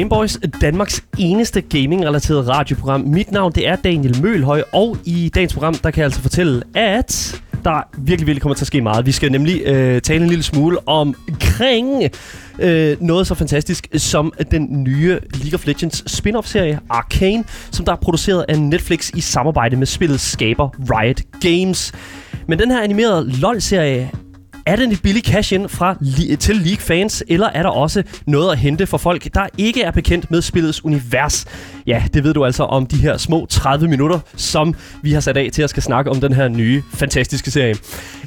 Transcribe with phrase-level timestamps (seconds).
[0.00, 3.00] Gameboys, Danmarks eneste gaming-relateret radioprogram.
[3.00, 6.62] Mit navn det er Daniel Mølhøj, og i dagens program der kan jeg altså fortælle,
[6.74, 9.06] at der virkelig, virkelig kommer til at ske meget.
[9.06, 12.10] Vi skal nemlig øh, tale en lille smule omkring
[12.58, 17.96] øh, noget så fantastisk som den nye League of Legends spin-off-serie Arcane, som der er
[17.96, 21.92] produceret af Netflix i samarbejde med spillets skaber Riot Games.
[22.46, 24.10] Men den her animerede LoL-serie
[24.66, 25.96] er den et billig cash-in fra
[26.40, 30.30] til League-fans, eller er der også noget at hente for folk, der ikke er bekendt
[30.30, 31.46] med spillets univers?
[31.86, 35.36] Ja, det ved du altså om de her små 30 minutter, som vi har sat
[35.36, 37.74] af til at skal snakke om den her nye, fantastiske serie.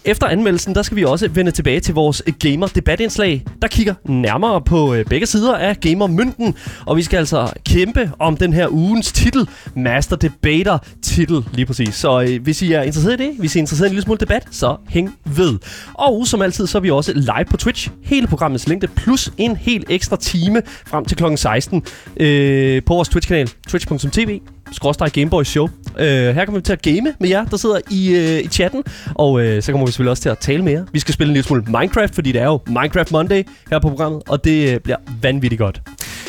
[0.06, 4.94] Efter anmeldelsen, der skal vi også vende tilbage til vores gamer-debatindslag, der kigger nærmere på
[4.94, 9.48] øh, begge sider af gamer-mynten, og vi skal altså kæmpe om den her ugens titel,
[9.76, 11.96] Master Debater titel lige præcis.
[11.96, 14.04] Så øh, hvis I er interesseret i det, hvis I er interesseret i en lille
[14.04, 15.60] smule debat, så hæng ved.
[15.94, 17.90] Og som altid, så er vi også live på Twitch.
[18.04, 21.24] Hele programmets længde plus en helt ekstra time frem til kl.
[21.36, 21.84] 16
[22.18, 24.40] øh, på vores Twitch-kanal, twitch.tv
[24.74, 25.64] skråstrej Gameboy Show.
[25.66, 28.84] Uh, her kommer vi til at game med jer, der sidder i, uh, i chatten.
[29.16, 30.86] Og uh, så kommer vi selvfølgelig også til at tale med jer.
[30.92, 33.90] Vi skal spille en lille smule Minecraft, fordi det er jo Minecraft Monday her på
[33.90, 34.22] programmet.
[34.28, 35.82] Og det uh, bliver vanvittigt godt.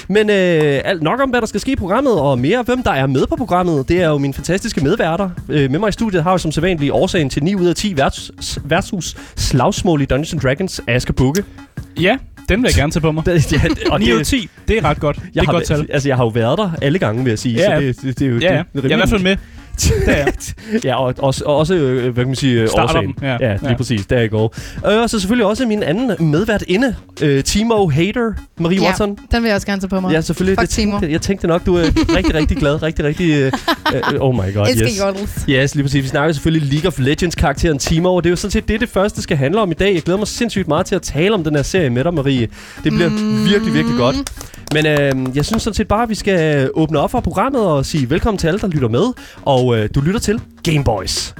[0.08, 2.90] Men øh, alt nok om, hvad der skal ske i programmet, og mere hvem der
[2.90, 3.88] er med på programmet.
[3.88, 5.30] Det er jo mine fantastiske medværter.
[5.48, 7.96] Øh, med mig i studiet har jeg som sædvanligt årsagen til 9 ud af 10
[7.96, 8.30] værts,
[8.64, 11.44] værtshus slagsmål i Dungeons Dragons, Aske Bukke.
[12.00, 12.16] Ja,
[12.48, 13.24] den vil jeg gerne tage på mig.
[13.26, 13.58] Det, ja,
[13.90, 15.16] Og 9 ud af 10, det er ret godt.
[15.16, 15.86] Det jeg er har, godt tal.
[15.92, 17.54] Altså, jeg har jo været der alle gange, vil jeg sige.
[17.56, 18.62] Ja, så det, det, det, er jo Ja, ja.
[18.74, 19.36] det, Jeg er i hvert fald med.
[19.76, 20.32] Det er jeg.
[20.84, 23.14] ja, og også, og også øh, hvad kan man sige, øh, årsagen.
[23.22, 23.36] ja.
[23.40, 23.76] ja, lige Ja.
[23.76, 24.06] præcis.
[24.06, 24.54] Der er går.
[24.92, 29.18] Øh, og så selvfølgelig også min anden medvært inde, øh, Timo Hater, Marie Ja, Watson.
[29.32, 30.12] den vil jeg også gerne tage på mig.
[30.12, 30.58] Ja, selvfølgelig.
[30.58, 30.98] Fuck det Timo.
[31.08, 31.82] jeg tænkte nok, du er
[32.16, 32.82] rigtig, rigtig glad.
[32.82, 33.30] Rigtig, rigtig...
[33.34, 33.52] Øh,
[33.94, 35.00] øh, oh my god, yes.
[35.48, 36.02] Yes, lige præcis.
[36.02, 38.88] Vi snakker selvfølgelig League of Legends-karakteren Timo, og det er jo sådan set det, det
[38.88, 39.94] første skal handle om i dag.
[39.94, 42.48] Jeg glæder mig sindssygt meget til at tale om den her serie med dig, Marie.
[42.84, 43.44] Det bliver mm.
[43.46, 44.16] virkelig, virkelig godt.
[44.74, 47.86] Men øh, jeg synes sådan set bare, at vi skal åbne op for programmet og
[47.86, 49.04] sige velkommen til alle, der lytter med.
[49.42, 51.34] Og øh, du lytter til Gameboys.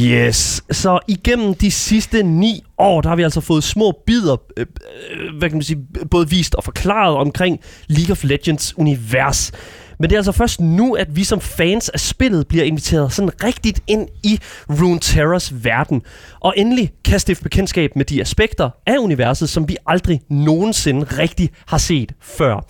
[0.00, 0.62] Yes.
[0.70, 4.66] Så igennem de sidste ni år, der har vi altså fået små bidder, øh,
[5.10, 9.52] øh hvad kan man sige, både vist og forklaret omkring League of Legends univers.
[10.00, 13.44] Men det er altså først nu, at vi som fans af spillet bliver inviteret sådan
[13.44, 14.40] rigtigt ind i
[14.70, 16.02] Runeterras verden.
[16.40, 21.50] Og endelig kan stifte bekendtskab med de aspekter af universet, som vi aldrig nogensinde rigtig
[21.66, 22.66] har set før.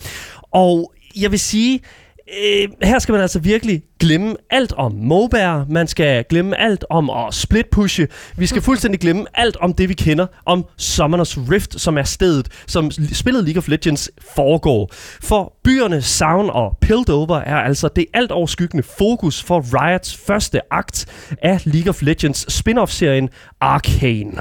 [0.53, 1.81] Og jeg vil sige,
[2.39, 7.11] Øh, her skal man altså virkelig glemme alt om mobær, Man skal glemme alt om
[7.11, 8.07] at split-pushe.
[8.37, 12.49] Vi skal fuldstændig glemme alt om det, vi kender om Summoners Rift, som er stedet,
[12.67, 14.91] som spillet League of Legends foregår.
[15.23, 21.07] For byerne Sound og Piltover er altså det alt overskyggende fokus for Riots første akt
[21.43, 23.29] af League of Legends spin-off-serien
[23.61, 24.41] Arcane.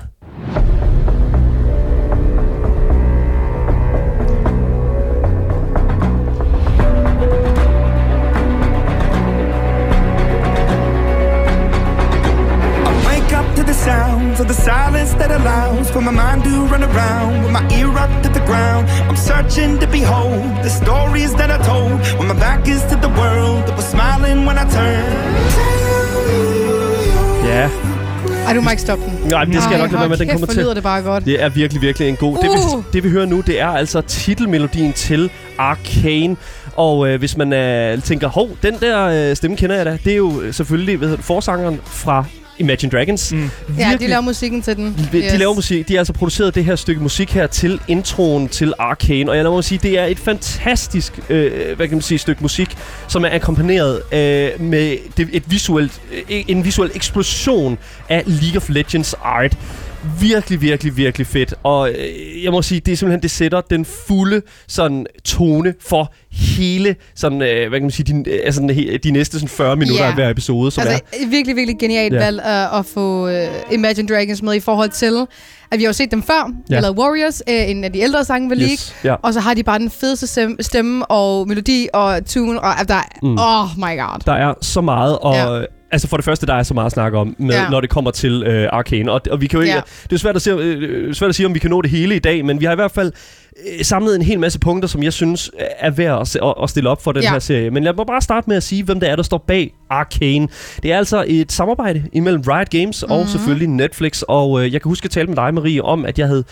[14.39, 18.11] Of the silence that allows for my mind to run around with my ear up
[18.23, 18.83] to the ground.
[19.09, 23.11] I'm searching to behold the stories that I told when my back is to the
[23.21, 25.15] world that was smiling when I turned.
[27.45, 27.69] Ja,
[28.47, 29.29] Ej, du må ikke stoppe den.
[29.29, 30.65] Nej, men det skal jeg nok lade være med, den kommer til.
[30.75, 31.25] det bare godt.
[31.25, 32.37] Det er virkelig, virkelig en god.
[32.37, 32.83] Det, vi, Uh.
[32.93, 36.35] det vi hører nu, det er altså titelmelodien til Arcane.
[36.75, 40.13] Og øh, hvis man øh, tænker, hov, den der øh, stemme kender jeg da, det
[40.13, 42.25] er jo øh, selvfølgelig det, forsangeren fra
[42.59, 43.31] Imagine Dragons.
[43.33, 43.49] Mm.
[43.77, 45.09] Ja, de laver musikken til den.
[45.11, 45.87] De, de laver musik.
[45.87, 49.31] De har altså produceret det her stykke musik her til introen til Arcane.
[49.31, 52.77] Og jeg må sige, det er et fantastisk øh, hvad kan man sige, stykke musik,
[53.07, 57.77] som er akkompagneret øh, med det, et visuelt, øh, en visuel eksplosion
[58.09, 59.57] af League of Legends art.
[60.21, 61.53] Virkelig, virkelig, virkelig fedt.
[61.63, 66.13] Og øh, jeg må sige, det er simpelthen, det sætter den fulde sådan, tone for
[66.31, 68.61] hele sådan, øh, hvad kan man sige, øh, altså,
[69.03, 70.09] de, næste sådan 40 minutter Ja.
[70.09, 71.27] af hver episode, som Altså, er...
[71.29, 72.19] virkelig, virkelig genialt ja.
[72.19, 73.33] valg uh, at få uh,
[73.73, 75.25] Imagine Dragons med i forhold til,
[75.71, 76.33] at vi har jo set dem før.
[76.69, 76.73] Ja.
[76.73, 76.77] Ja.
[76.77, 78.57] Eller Warriors, uh, en af de ældre sange ved.
[78.71, 79.13] Yes, ja.
[79.23, 82.61] Og så har de bare den fedeste stem- stemme og melodi og tune.
[82.61, 83.37] Og, der, mm.
[83.39, 84.19] Oh my god.
[84.25, 85.65] Der er så meget, og Ja.
[85.91, 87.69] Altså for det første, der er så meget at snakke om, med, Ja.
[87.69, 89.11] når det kommer til øh, Arcane.
[89.11, 89.81] Og, og vi kan jo ikke, Ja.
[90.03, 92.15] det er svært at, sige, øh, svært at sige, om vi kan nå det hele
[92.15, 93.11] i dag, men vi har i hvert fald
[93.79, 97.03] øh, samlet en hel masse punkter, som jeg synes er værd at, at stille op
[97.03, 97.31] for den Ja.
[97.31, 97.69] her serie.
[97.71, 100.47] Men lad mig bare starte med at sige, hvem det er, der står bag Arcane.
[100.83, 103.11] Det er altså et samarbejde imellem Riot Games mm-hmm.
[103.13, 103.29] og Mhm.
[103.29, 104.21] selvfølgelig Netflix.
[104.21, 106.43] Og øh, jeg kan huske at tale med dig, Marie, om, at jeg havde,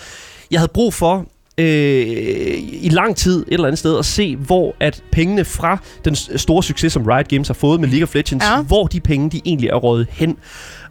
[0.52, 1.26] jeg havde brug for
[1.58, 1.66] øh,
[2.82, 6.64] i lang tid et eller andet sted at se, hvor at pengene fra den store
[6.64, 8.56] succes, som Riot Games har fået med League of Legends, ja.
[8.56, 8.62] Ja.
[8.62, 10.38] hvor de penge, de egentlig er rådet hen.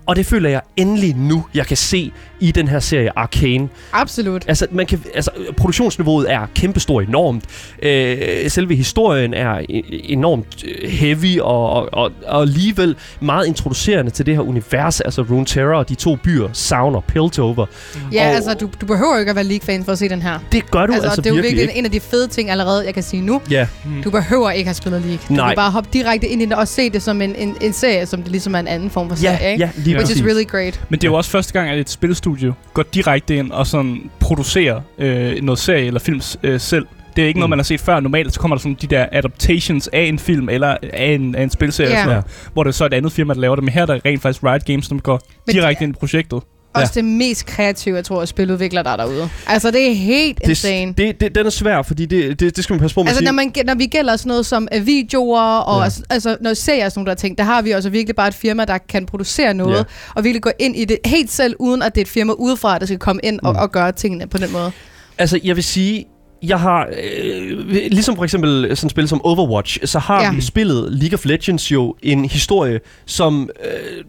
[0.06, 3.68] Og det føler jeg endelig nu, jeg kan se i den her serie Arcane.
[3.92, 4.44] Absolut.
[4.48, 7.44] Altså, man kan, altså produktionsniveauet er kæmpestort enormt.
[7.82, 9.64] Øh, selve historien er e-
[10.12, 15.00] enormt øh, heavy og, og, og, og alligevel meget introducerende til det her univers.
[15.00, 17.66] Altså Runeterra og de to byer, Sound og Piltover.
[18.12, 20.38] Ja, Og- altså, du, du behøver ikke at være League-fan for at se den her.
[20.52, 21.78] Det gør du altså, Altså, altså det er jo virkelig virkelig ikke.
[21.78, 23.40] en af de fede ting allerede, jeg kan sige nu.
[23.50, 23.66] Ja,
[24.04, 25.18] Du behøver ikke have spillet League.
[25.28, 25.48] Du Nej.
[25.48, 28.06] kan bare hoppe direkte ind i det og se det som en, en, en serie,
[28.06, 29.64] som det ligesom er en anden form for ja, serie, ikke?
[29.64, 30.16] ja, lige Which præcis.
[30.20, 30.80] is really great.
[30.88, 34.10] Men det er jo også første gang, at et spilstudio går direkte ind og sådan
[34.20, 36.86] producerer øh, noget serie eller film øh, selv.
[37.16, 37.50] Det er ikke noget, Mm.
[37.50, 38.00] man har set før.
[38.00, 41.42] Normalt så kommer der sådan de der adaptations af en film eller af en, af
[41.42, 41.94] en spilserie, Ja.
[41.94, 42.04] yeah.
[42.04, 43.64] sådan noget, hvor det så er et andet firma, der laver det.
[43.64, 46.40] Men her er der rent faktisk Riot Games, som går Men direkte ind i projektet.
[46.80, 49.28] Også det mest kreative, jeg tror, at spiludvikler der er derude.
[49.46, 50.86] Altså, det er helt insane.
[50.92, 53.08] det, det, det, den er svær, fordi det, det, det skal man passe på med
[53.08, 55.84] Altså, når, man, når vi gælder sådan noget som øh, videoer, og Ja.
[55.84, 55.90] ja.
[56.14, 58.34] altså, når serier og sådan nogle der ting, der har vi også virkelig bare et
[58.34, 59.82] firma, der kan producere noget, Ja.
[60.14, 62.78] og virkelig gå ind i det helt selv, uden at det er et firma udefra,
[62.78, 63.58] der skal komme ind og, Mm.
[63.58, 64.72] og gøre tingene på den måde.
[65.18, 66.04] Altså, jeg vil sige,
[66.42, 70.40] jeg har, øh, ligesom for eksempel sådan et spil som Overwatch, så har ja.
[70.40, 74.04] spillet League of Legends jo en historie, som øh,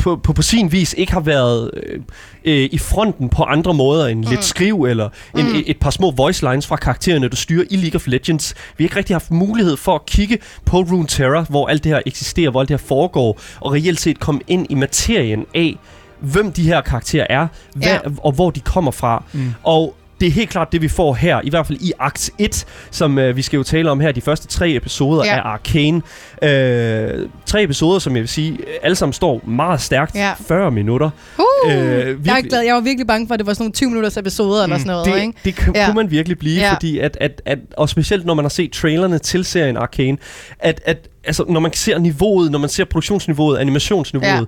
[0.00, 2.00] på, på, på sin vis ikke har været øh,
[2.44, 4.30] øh, i fronten på andre måder end mm.
[4.30, 5.08] lidt skriv eller
[5.38, 5.54] en, Mm.
[5.54, 8.54] et, et par små voice lines fra karaktererne, du styrer i League of Legends.
[8.76, 12.00] Vi har ikke rigtig haft mulighed for at kigge på Runeterra, hvor alt det her
[12.06, 15.76] eksisterer, hvor alt det her foregår, og reelt set komme ind i materien af,
[16.20, 17.98] hvem de her karakterer er, hvad, Ja.
[18.18, 19.24] og hvor de kommer fra.
[19.32, 19.52] Mm.
[19.62, 22.64] Og det er helt klart det, vi får her, i hvert fald i akt 1,
[22.90, 25.36] som øh, vi skal jo tale om her, de første tre episoder Ja.
[25.36, 26.02] af Arcane.
[26.42, 30.32] Øh, tre episoder, som jeg vil sige, alle sammen står meget stærkt, Ja.
[30.48, 31.10] 40 minutter.
[31.38, 32.60] Uh, Øh, jeg, er virkelig- glad.
[32.62, 34.80] jeg var virkelig bange for, at det var sådan nogle 20 minutters episoder eller Mm.
[34.82, 35.06] sådan noget.
[35.14, 35.38] Det, ikke?
[35.44, 35.84] det kan, Ja.
[35.86, 36.72] kunne man virkelig blive, ja.
[36.74, 40.18] fordi at, at, at, og specielt når man har set trailerne til serien Arcane,
[40.58, 44.44] at, at altså, når man ser niveauet, når man ser produktionsniveauet, animationsniveauet, Ja.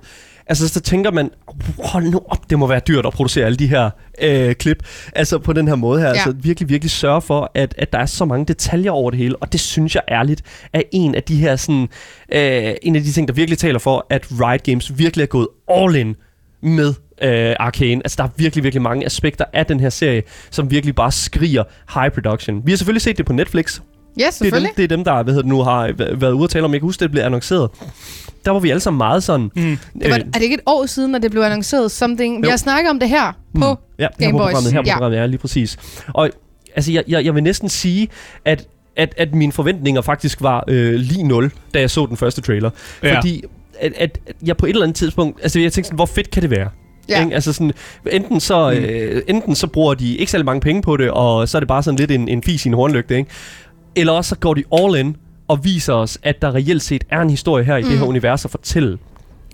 [0.47, 1.31] Altså så tænker man,
[1.83, 3.89] hold nu op, det må være dyrt at producere alle de her
[4.21, 4.83] øh, klip,
[5.15, 6.13] altså på den her måde her, Ja.
[6.13, 9.35] altså virkelig, virkelig sørge for, at, at der er så mange detaljer over det hele,
[9.35, 10.41] og det synes jeg ærligt
[10.73, 11.87] er en af de her sådan,
[12.33, 15.47] øh, en af de ting, der virkelig taler for, at Riot Games virkelig er gået
[15.71, 16.15] all in
[16.61, 18.01] med øh, Arcane.
[18.05, 21.63] Altså, der er virkelig, virkelig mange aspekter af den her serie, som virkelig bare skriger
[21.93, 22.61] high production.
[22.65, 23.79] Vi har selvfølgelig set det på Netflix.
[24.17, 24.67] Ja, Det er, selvfølgelig.
[24.69, 26.65] dem, det er dem, der hvad hedder det nu, har væ- været ude at tale
[26.65, 26.71] om.
[26.73, 27.69] Jeg kan huske, det blev annonceret.
[28.45, 29.51] Der var vi alle sammen meget sådan...
[29.55, 29.77] Mm.
[30.01, 31.91] Det var, er det ikke et år siden, at det blev annonceret?
[31.91, 32.41] Something?
[32.41, 32.49] Vi Jo.
[32.49, 33.73] har snakket om det her på...
[33.73, 33.79] Mm.
[33.99, 34.45] Ja, her Game på Boys.
[34.51, 34.93] programmet, her på Ja.
[34.93, 35.77] programmet, ja, lige præcis.
[36.13, 36.29] Og
[36.75, 38.07] altså, jeg, jeg, jeg vil næsten sige,
[38.45, 38.67] at,
[38.97, 42.69] at, at mine forventninger faktisk var øh, lige nul, da jeg så den første trailer.
[43.03, 43.15] Ja.
[43.17, 43.43] Fordi
[43.79, 45.39] at, at jeg på et eller andet tidspunkt...
[45.43, 46.69] Altså, jeg tænkte sådan, hvor fedt kan det være?
[47.09, 47.23] Ja.
[47.23, 47.35] Ikke?
[47.35, 47.71] Altså sådan,
[48.11, 48.77] enten så, Mm.
[48.85, 51.67] øh, enten så bruger de ikke særlig mange penge på det, og så er det
[51.67, 53.29] bare sådan lidt en, en fis i en hornlygte, ikke?
[53.95, 55.15] Eller også så går de all in
[55.47, 57.87] og viser os, at der reelt set er en historie her i mm.
[57.87, 58.09] det her Mm.
[58.09, 58.97] univers at fortælle.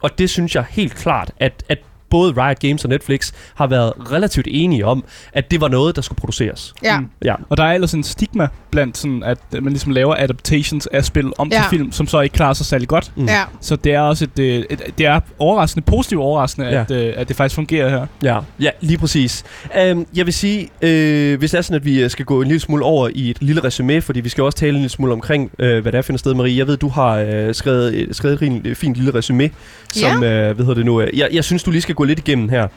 [0.01, 3.93] Og det synes jeg helt klart, at, at både Riot Games og Netflix har været
[4.11, 5.03] relativt enige om,
[5.33, 6.73] at det var noget, der skulle produceres.
[6.83, 6.99] Ja.
[6.99, 7.07] Mm.
[7.25, 7.35] Ja.
[7.49, 11.31] Og der er ellers en stigma blandt sådan, at man ligesom laver adaptations af spil
[11.37, 11.57] om Ja.
[11.57, 13.11] til film, som så ikke klarer sig særlig godt.
[13.15, 13.25] Mm.
[13.25, 13.41] Ja.
[13.61, 16.81] Så det er også et, øh, et, det er overraskende, positivt overraskende, Ja.
[16.81, 18.05] at, øh, at det faktisk fungerer her.
[18.23, 19.43] Ja, ja lige præcis.
[19.91, 22.47] Um, jeg vil sige, øh, hvis det er sådan, at vi øh, skal gå en
[22.47, 25.13] lille smule over i et lille resume, fordi vi skal også tale en lille smule
[25.13, 26.57] omkring, øh, hvad der finder sted, Marie.
[26.57, 29.49] Jeg ved, du har øh, skrevet, skrevet et rigtig fint lille resume,
[29.93, 32.19] som, øh, hvad hedder det nu, øh, jeg, jeg synes, du lige skal gå lidt
[32.19, 32.67] igennem her.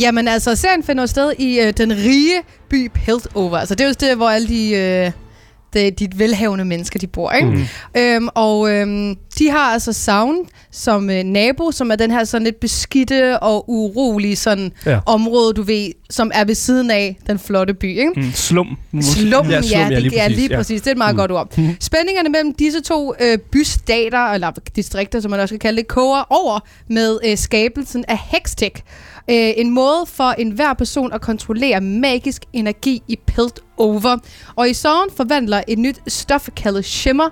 [0.00, 2.34] Jamen altså, serien finder sted i øh, den rige
[2.68, 3.58] by Piltover.
[3.58, 5.10] Altså det er jo det, hvor alle de, øh,
[5.74, 7.48] de, de velhavende mennesker, de bor, ikke?
[7.48, 7.64] Mm.
[7.96, 12.44] Øhm, og øhm, de har altså Sound som øh, nabo, som er den her sådan
[12.44, 14.98] lidt beskidte og urolige sådan Ja.
[15.06, 18.12] område, du ved, som er ved siden af den flotte by, ikke?
[18.16, 18.32] Mm.
[18.34, 18.76] Slum.
[19.00, 20.56] Slummen, Ja, ja, slum, ja, ja, det, lige ja, præcis, lige ja.
[20.56, 20.80] præcis.
[20.82, 21.18] Det er et meget Mm.
[21.18, 21.58] godt ord.
[21.58, 21.76] Mhm.
[21.80, 26.22] Spændingerne mellem disse to øh, bystater, eller distrikter, som man også kan kalde det, koger
[26.32, 28.82] over med øh, skabelsen af Hextech.
[29.30, 34.16] Øh, en måde for enhver person at kontrollere magisk energi i Piltover.
[34.56, 37.28] Og i Zorn forvandler et nyt stof kaldet Shimmer,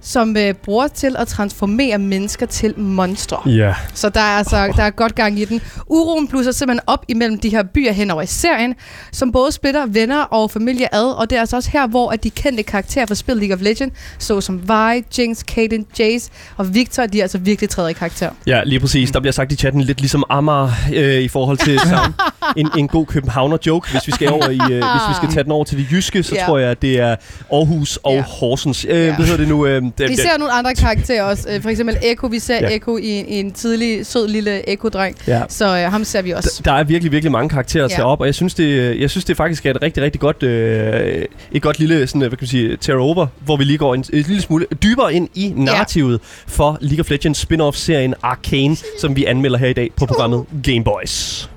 [0.00, 3.38] som øh, bruger til at transformere mennesker til monstre.
[3.46, 3.74] Ja.
[3.94, 5.60] Så der er altså der er godt gang i den.
[5.86, 8.74] Uroen blusser simpelthen op imellem de her byer henover i serien,
[9.12, 12.24] som både splitter venner og familie ad, og det er altså også her, hvor at
[12.24, 17.06] de kendte karakterer fra spil League of Legends, såsom Vi, Jinx, Kaden, Jace og Victor,
[17.06, 18.30] de er altså virkelig træder i karakter.
[18.46, 19.10] Ja, lige præcis.
[19.10, 22.14] Der bliver sagt i chatten lidt ligesom Amager øh, i forhold til sound.
[22.56, 23.90] en, en god københavner-joke.
[23.90, 26.22] Hvis vi skal over i, øh, hvis vi skal tage den over til det jyske,
[26.22, 26.44] så Ja.
[26.46, 27.16] tror jeg, at det er
[27.52, 28.22] Aarhus og Ja.
[28.22, 28.86] Horsens.
[28.88, 29.14] Øh, Ja.
[29.16, 29.66] Hvad hedder det nu?
[29.66, 31.48] Øh, det, Vi det, ser nogle andre karakterer også.
[31.50, 32.26] Øh, For eksempel Echo.
[32.26, 32.68] Vi ser Ja.
[32.68, 32.76] ja.
[32.76, 35.16] Echo i, i en tidlig, sød lille Echo-dreng.
[35.26, 35.42] ja.
[35.48, 36.62] Så øh, ham ser vi også.
[36.64, 38.06] Der er virkelig, virkelig mange karakterer at tage Ja.
[38.08, 41.24] op, og jeg synes, det, jeg synes, det faktisk er et rigtig, rigtig godt, øh,
[41.52, 44.00] et godt lille, sådan, hvad kan man sige, tear over, hvor vi lige går en,
[44.00, 49.24] et lille smule dybere ind i narrativet for League of Legends spin-off-serien Arcane, som vi
[49.24, 51.48] anmelder her i dag på programmet Game Boys.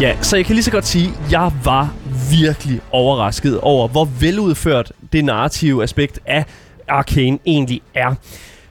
[0.00, 1.94] Ja, så jeg kan lige så godt sige, at jeg var
[2.30, 6.44] virkelig overrasket over, hvor veludført det narrative aspekt af
[6.88, 8.14] Arcane egentlig er.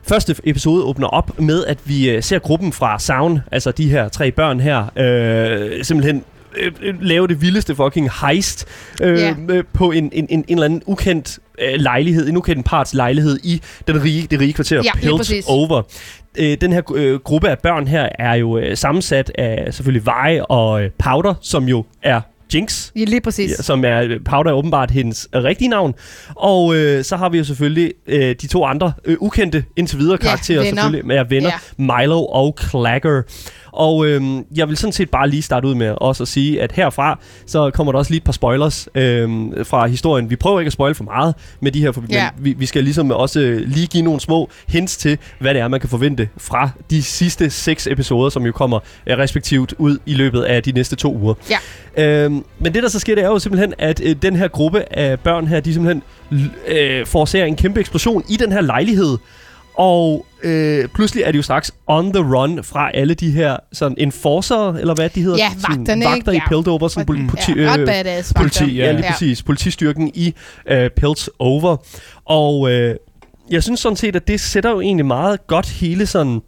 [0.08, 4.10] Første episode åbner op med, at vi øh, ser gruppen fra Sound, altså de her
[4.10, 6.24] tre børn her, øh, simpelthen
[6.58, 8.66] øh, øh, lave det vildeste fucking heist
[9.02, 12.94] øh, øh, på en, en, en, en eller anden ukendt øh, lejlighed, en ukendt parts
[12.94, 15.46] lejlighed i den rige, det rige kvarter Ja, Pilt.
[15.48, 15.82] Over.
[16.38, 20.42] Øh, den her øh, gruppe af børn her er jo øh, sammensat af selvfølgelig Vi
[20.50, 22.22] og øh, Powder, som jo er
[22.54, 23.52] Jinx, Ja, lige præcis.
[23.52, 25.94] Ja, som er Powder er åbenbart hendes rigtige navn.
[26.36, 30.18] Og øh, så har vi jo selvfølgelig øh, de to andre øh, ukendte indtil videre
[30.22, 30.82] Ja, karakterer venner.
[30.82, 33.22] selvfølgelig med venner, Milo og Clagger.
[33.76, 34.24] Og øh,
[34.56, 37.72] jeg vil sådan set bare lige starte ud med også at sige, at herfra, så
[37.74, 39.30] kommer der også lige et par spoilers øh,
[39.64, 40.30] fra historien.
[40.30, 42.30] Vi prøver ikke at spoile for meget med de her, for Ja.
[42.36, 45.62] men vi, vi skal ligesom også øh, lige give nogle små hints til, hvad det
[45.62, 49.98] er, man kan forvente fra de sidste seks episoder, som jo kommer øh, respektivt ud
[50.06, 51.34] i løbet af de næste to uger.
[51.50, 51.58] Ja.
[52.26, 54.94] Øhm, men det, der så sker, det er jo simpelthen, at øh, den her gruppe
[54.98, 56.04] af børn her, de simpelthen
[56.68, 59.18] øh, forårsager en kæmpe eksplosion i den her lejlighed.
[59.78, 63.96] Og øh, pludselig er de jo straks on the run fra alle de her sådan
[64.00, 65.38] enforcer, eller hvad de hedder?
[65.38, 66.44] Ja, sådan, vagterne, Vagter ikke?
[66.46, 69.44] i Piltover, sådan politi, ja, øh, politi, ja, lige præcis.
[69.44, 70.34] Politistyrken i
[70.68, 71.78] øh, Pelts Over.
[72.26, 72.96] Og øh,
[73.50, 76.42] jeg synes sådan set, at det sætter jo egentlig meget godt hele sådan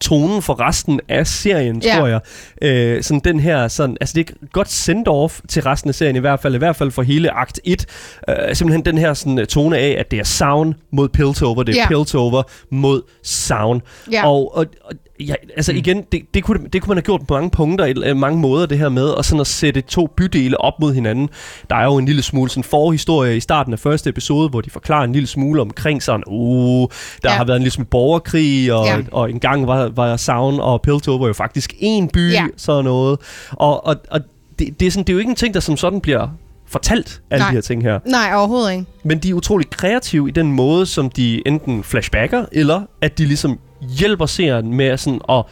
[0.00, 1.96] tonen for resten af serien, Ja.
[1.98, 2.20] tror jeg.
[2.62, 6.16] Øh, sådan den her, sådan, altså det er et godt send-off til resten af serien
[6.16, 7.86] i hvert fald, i hvert fald for hele akt 1.
[8.28, 11.80] Øh, simpelthen den her sådan, tone af, at det er Sound mod Piltover, det er
[11.80, 11.88] Ja.
[11.88, 13.80] Piltover mod Sound.
[14.12, 14.26] Ja.
[14.28, 17.34] Og, og, og ja, altså igen, det, det, kunne, det kunne man have gjort på
[17.34, 20.60] mange punkter, eller øh, mange måder, det her med, og sådan at sætte to bydele
[20.60, 21.28] op mod hinanden.
[21.70, 24.70] Der er jo en lille smule sådan forhistorie i starten af første episode, hvor de
[24.70, 26.88] forklarer en lille smule omkring sådan, uh,
[27.22, 27.36] der Ja.
[27.36, 28.98] har været en lille smule borgerkrig, og, Ja.
[29.12, 32.46] og en gang var, var Sound og Piltover jo faktisk en by, Ja.
[32.56, 33.18] sådan noget.
[33.50, 34.20] Og, og, og
[34.58, 36.28] det, det, er sådan, det er jo ikke en ting, der som sådan bliver
[36.66, 37.50] fortalt, alle Nej.
[37.50, 37.98] de her ting her.
[38.06, 38.84] Nej, overhovedet ikke.
[39.04, 43.24] Men de er utrolig kreative i den måde, som de enten flashbacker, eller at de
[43.26, 43.58] ligesom
[43.88, 45.42] hjælper seeren med sådan at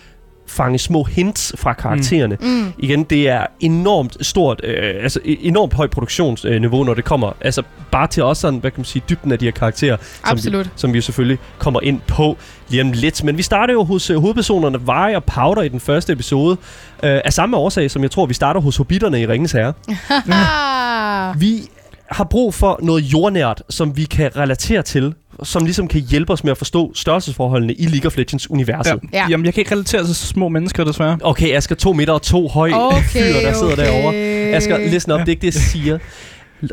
[0.47, 2.37] fange små hints fra karaktererne.
[2.41, 2.47] Mm.
[2.49, 2.73] Mm.
[2.79, 7.63] Igen, det er enormt stort, øh, altså e- enormt højt produktionsniveau, når det kommer, altså
[7.91, 10.31] bare til også sådan, hvad kan man sige, dybden af de her karakterer, som vi,
[10.31, 10.71] Absolut.
[10.77, 12.37] som vi jo selvfølgelig kommer ind på
[12.69, 13.25] lige om lidt.
[13.25, 16.57] Men vi starter jo hos øh, hovedpersonerne Vi og Powder i den første episode,
[17.03, 19.73] øh, af samme årsag, som jeg tror, vi starter hos Hobbiterne i Ringens Herre.
[20.33, 21.41] Ah.
[21.41, 21.63] Vi
[22.11, 26.45] har brug for noget jordnært, som vi kan relatere til, som ligesom kan hjælpe os
[26.45, 28.99] med at forstå størrelsesforholdene i League of Legends-universet.
[29.13, 29.19] Ja.
[29.19, 29.27] Ja.
[29.31, 31.19] Jamen, jeg kan ikke relatere til så små mennesker, desværre.
[31.23, 33.85] Okay, Asger, to meter og to høj Okay, fyr, der sidder okay.
[33.85, 34.15] derovre.
[34.55, 35.99] Asger, listen op, det er ikke det, jeg siger.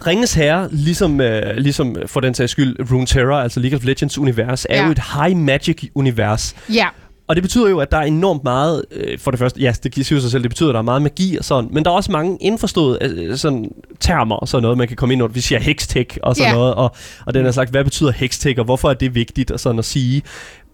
[0.07, 4.65] Ringens Herre, ligesom, øh, ligesom for den sags skyld Runeterra, altså League of Legends univers,
[4.69, 4.85] er Ja.
[4.85, 6.55] jo et high magic univers.
[6.73, 6.85] Ja,
[7.27, 10.05] Og det betyder jo, at der er enormt meget, øh, for det første, ja, det
[10.05, 11.95] siger sig selv, det betyder, at der er meget magi og sådan, men der er
[11.95, 15.33] også mange indforståede øh, sådan, termer og sådan noget, man kan komme ind under.
[15.33, 16.55] Vi siger hextech og sådan Ja.
[16.57, 19.59] noget, og, og den er slags, hvad betyder hextech, og hvorfor er det vigtigt og
[19.59, 20.21] sådan at sige.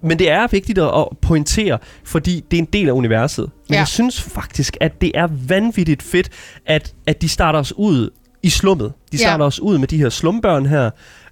[0.04, 3.50] Men det er vigtigt at, at pointere, fordi det er en del af universet.
[3.70, 3.78] Men Ja.
[3.80, 6.30] jeg synes faktisk, at det er vanvittigt fedt,
[6.66, 8.10] at, at de starter os ud
[8.44, 8.94] i slummet.
[9.12, 9.24] De Ja.
[9.24, 10.90] starter os ud med de her slumbørn her.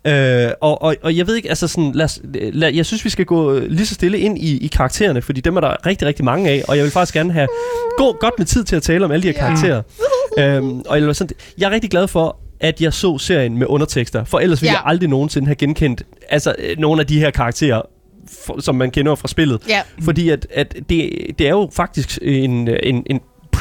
[0.07, 3.09] Øh, og, og, og jeg ved ikke, altså sådan, lad, os- lad, jeg synes, vi
[3.09, 6.25] skal gå lige så stille ind i, i karaktererne, fordi dem er der rigtig, rigtig
[6.25, 7.47] mange af, og jeg vil faktisk gerne have
[7.97, 9.39] gå godt med tid til at tale om alle de her Ja.
[9.47, 9.81] karakterer.
[10.39, 14.23] øhm, og jeg, sådan, jeg er rigtig glad for, at jeg så serien med undertekster,
[14.23, 14.77] for ellers ville Ja.
[14.77, 17.81] jeg aldrig nogensinde have genkendt altså, øh, nogle af de her karakterer,
[18.45, 19.61] for, som man kender fra spillet.
[19.69, 19.81] ja.
[20.03, 23.19] Fordi at, at det, det er jo faktisk en, en, en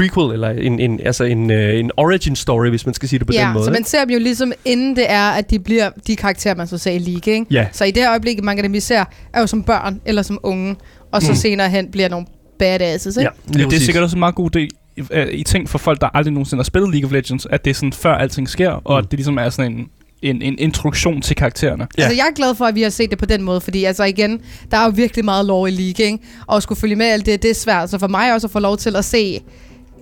[0.09, 3.27] prequel, eller en, en, altså en, øh, en origin story, hvis man skal sige det
[3.27, 3.65] på ja, den måde.
[3.65, 6.67] så man ser dem jo ligesom, inden det er, at de bliver de karakterer, man
[6.67, 7.47] så sagde i League, ikke?
[7.51, 7.67] Ja.
[7.73, 9.05] Så i det her øjeblik, mange af dem, vi ser,
[9.35, 10.77] er jo som børn eller som unge,
[11.13, 11.37] og så Mm.
[11.37, 12.27] senere hen bliver nogle
[12.59, 13.21] badasses, ikke?
[13.23, 13.83] Ja, Ja, det er præcis.
[13.85, 16.61] sikkert også en meget god del i, øh, i ting for folk, der aldrig nogensinde
[16.61, 18.99] har spillet League of Legends, at det er sådan før alting sker, og Mm.
[19.05, 19.87] at det ligesom er sådan en,
[20.23, 21.87] en, en introduktion til karaktererne.
[21.99, 22.03] Ja.
[22.03, 24.05] Altså, jeg er glad for, at vi har set det på den måde, fordi altså
[24.05, 24.41] igen,
[24.71, 26.19] der er jo virkelig meget lov i League, ikke?
[26.47, 27.91] Og at skulle følge med alt det, det er svært.
[27.91, 29.41] Så for mig også at få lov til at se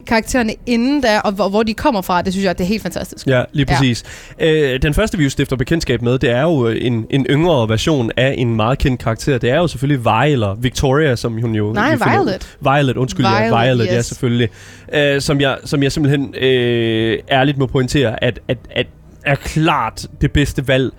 [0.06, 2.82] karaktererne inden da, og hvor, hvor de kommer fra, det synes jeg, det er helt
[2.82, 3.26] fantastisk.
[3.26, 4.04] Ja, lige præcis.
[4.40, 4.52] Ja.
[4.74, 8.10] Øh, den første, vi jo stifter bekendtskab med, det er jo en, en yngre version
[8.16, 9.38] af en meget kendt karakter.
[9.38, 11.72] Det er jo selvfølgelig Vi, eller Victoria, som hun jo...
[11.72, 12.56] Nej, vi finder- Violet.
[12.60, 14.06] Violet, undskyld, Violet, ja, Violet, Violet, ja, yes.
[14.06, 14.48] selvfølgelig.
[14.92, 18.86] Øh, som, jeg, som jeg simpelthen øh, ærligt må pointere, at, at, at
[19.24, 20.92] er klart det bedste valg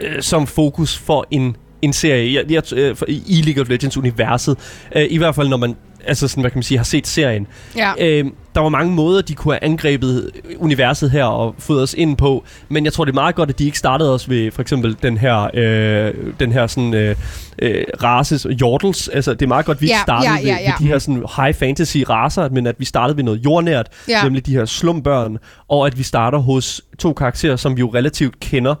[0.00, 4.58] øh, som fokus for en, en serie jeg, jeg, øh, for, i League of Legends-universet.
[4.96, 7.46] Øh, I hvert fald, når man altså sådan, hvad kan man sige, har set serien.
[7.76, 7.92] Ja.
[8.00, 12.16] Øh, der var mange måder, de kunne have angrebet universet her og fået os ind
[12.16, 14.62] på, men jeg tror, det er meget godt, at de ikke startede os ved for
[14.62, 17.16] eksempel den her, øh, den her sådan, øh,
[17.58, 19.08] øh, race, Jordels.
[19.08, 20.72] Altså, det er meget godt, at vi ikke Ja, startede ja, ja, ved, ja.
[20.72, 24.22] ved de her sådan, high fantasy racer, men at vi startede ved noget jordnært, Ja.
[24.24, 28.40] nemlig de her slumbørn, og at vi starter hos to karakterer, som vi jo relativt
[28.40, 28.74] kender,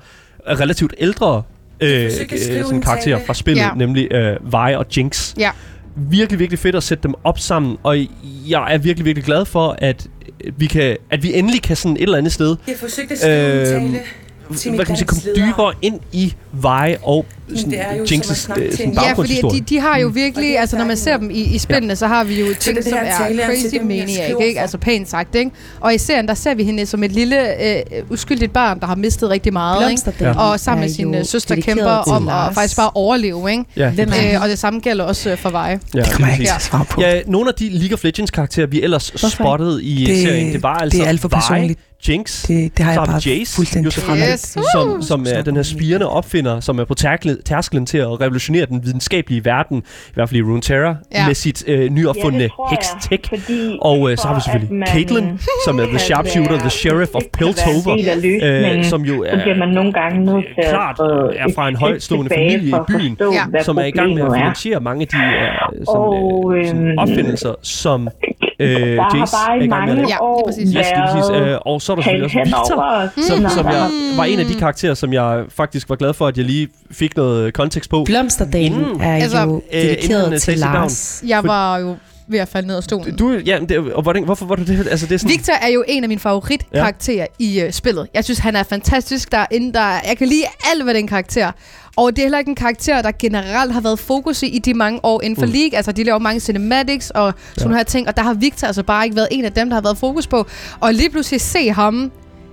[0.46, 1.42] er relativt ældre
[1.80, 2.10] øh, øh,
[2.64, 3.70] sådan karakterer fra spillet, Ja.
[3.76, 5.50] nemlig øh, Vi og Jinx Ja.
[5.96, 7.98] Virkelig, virkelig fedt at sætte dem op sammen, og
[8.48, 10.06] jeg er virkelig, virkelig glad for, at
[10.56, 13.76] vi, kan, at vi endelig kan sådan et eller andet sted, Jeg forsøgte at skrive
[13.76, 14.00] Øhm, en tale
[14.56, 15.52] til min hvad kan man sige, komme landsleder.
[15.52, 19.60] dybere ind i Vi og sådan, Jinx's snakke øh, Ja, fordi baggrundshistorie.
[19.60, 21.96] de, de har jo det virkelig, er altså når man ser dem i, i spillene,
[21.96, 24.60] så har vi jo ting, som er crazy maniac, ikke?
[24.60, 25.50] Altså pænt sagt, ikke?
[25.80, 28.94] Og i serien, der ser vi hende som et lille, øh, uskyldigt barn, der har
[28.94, 30.30] mistet rigtig meget, ikke?
[30.30, 33.64] Og sammen med sin øh, søster kæmper om at faktisk bare overleve, ikke?
[33.76, 33.92] Ja,
[34.34, 35.80] Øh, og det samme gælder også øh, for Veje.
[35.94, 37.00] ja, Det kommer jeg ikke at svare på.
[37.00, 40.74] Ja, nogle af de League of Legends karakterer, vi ellers spottede i serien, det var
[40.74, 41.78] altså det er alt for personligt.
[42.08, 44.32] Jinx, Det, det har så jeg bare Jace, fuldstændig Josef fremhævet.
[44.32, 44.56] Yes.
[44.74, 48.66] som, som er den her spirende opfinder, som er på tærklen, tærsklen til at revolutionere
[48.66, 51.26] den videnskabelige verden, i hvert fald i Runeterra, Ja.
[51.26, 52.48] med sit øh, nyopfundne Ja,
[53.28, 57.22] fordi Og øh, så har vi selvfølgelig Caitlyn, som er the sharpshooter, the sheriff of
[57.32, 57.96] Piltover,
[58.42, 61.68] øh, som jo bliver man er nogle gange nødt til klart at få er fra
[61.68, 61.76] en
[62.28, 63.62] tilbage familie i byen, forstå, Ja.
[63.62, 64.34] som er i gang med at er.
[64.34, 68.08] finansiere mange af de øh, sådan, øh, sådan øhm, opfindelser, som
[68.60, 70.08] øh, der har Jace bare er i gang med mange lave.
[70.08, 70.62] Ja, år præcis.
[70.68, 71.30] Yes, lige præcis.
[71.30, 72.72] været Øh, og så er der selvfølgelig også
[73.14, 76.14] Victor, som, som der jeg var en af de karakterer, som jeg faktisk var glad
[76.14, 78.04] for, at jeg lige fik noget kontekst på.
[78.04, 81.22] Blomsterdagen Inden- er Altså, jo øh, inden dedikeret han til Lars.
[81.26, 81.96] Jeg For- var jo
[82.28, 83.16] ved at falde ned af stolen.
[83.16, 84.86] Du, ja, det, og hvordan, hvorfor var du det?
[84.90, 87.44] Altså, det er sådan, Victor er jo en af mine favoritkarakterer ja.
[87.44, 88.08] i uh, spillet.
[88.14, 89.32] Jeg synes, han er fantastisk.
[89.32, 91.52] Der er inde, der, jeg kan lide alt ved den karakter.
[91.96, 94.74] Og det er heller ikke en karakter, der generelt har været fokus i i de
[94.74, 95.52] mange år inden for mm.
[95.52, 95.76] League.
[95.76, 97.76] Altså, de laver mange cinematics og sådan Ja.
[97.76, 98.08] her ting.
[98.08, 100.26] Og der har Victor altså bare ikke været en af dem, der har været fokus
[100.26, 100.46] på.
[100.80, 102.12] Og lige pludselig se ham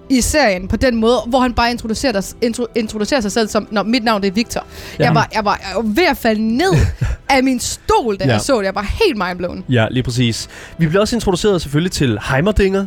[0.09, 3.67] i serien på den måde, hvor han bare introducerer, dig, intro, introducerer sig selv som,
[3.71, 4.65] når mit navn det er Victor.
[4.99, 5.03] Ja.
[5.03, 6.73] Jeg, var, jeg, var, jeg var ved at falde ned
[7.29, 8.31] af min stol, da Ja.
[8.31, 8.65] jeg så det.
[8.65, 9.63] Jeg var helt mindblown.
[9.69, 10.47] Ja, lige præcis.
[10.77, 12.85] Vi bliver også introduceret selvfølgelig til Heimerdinger.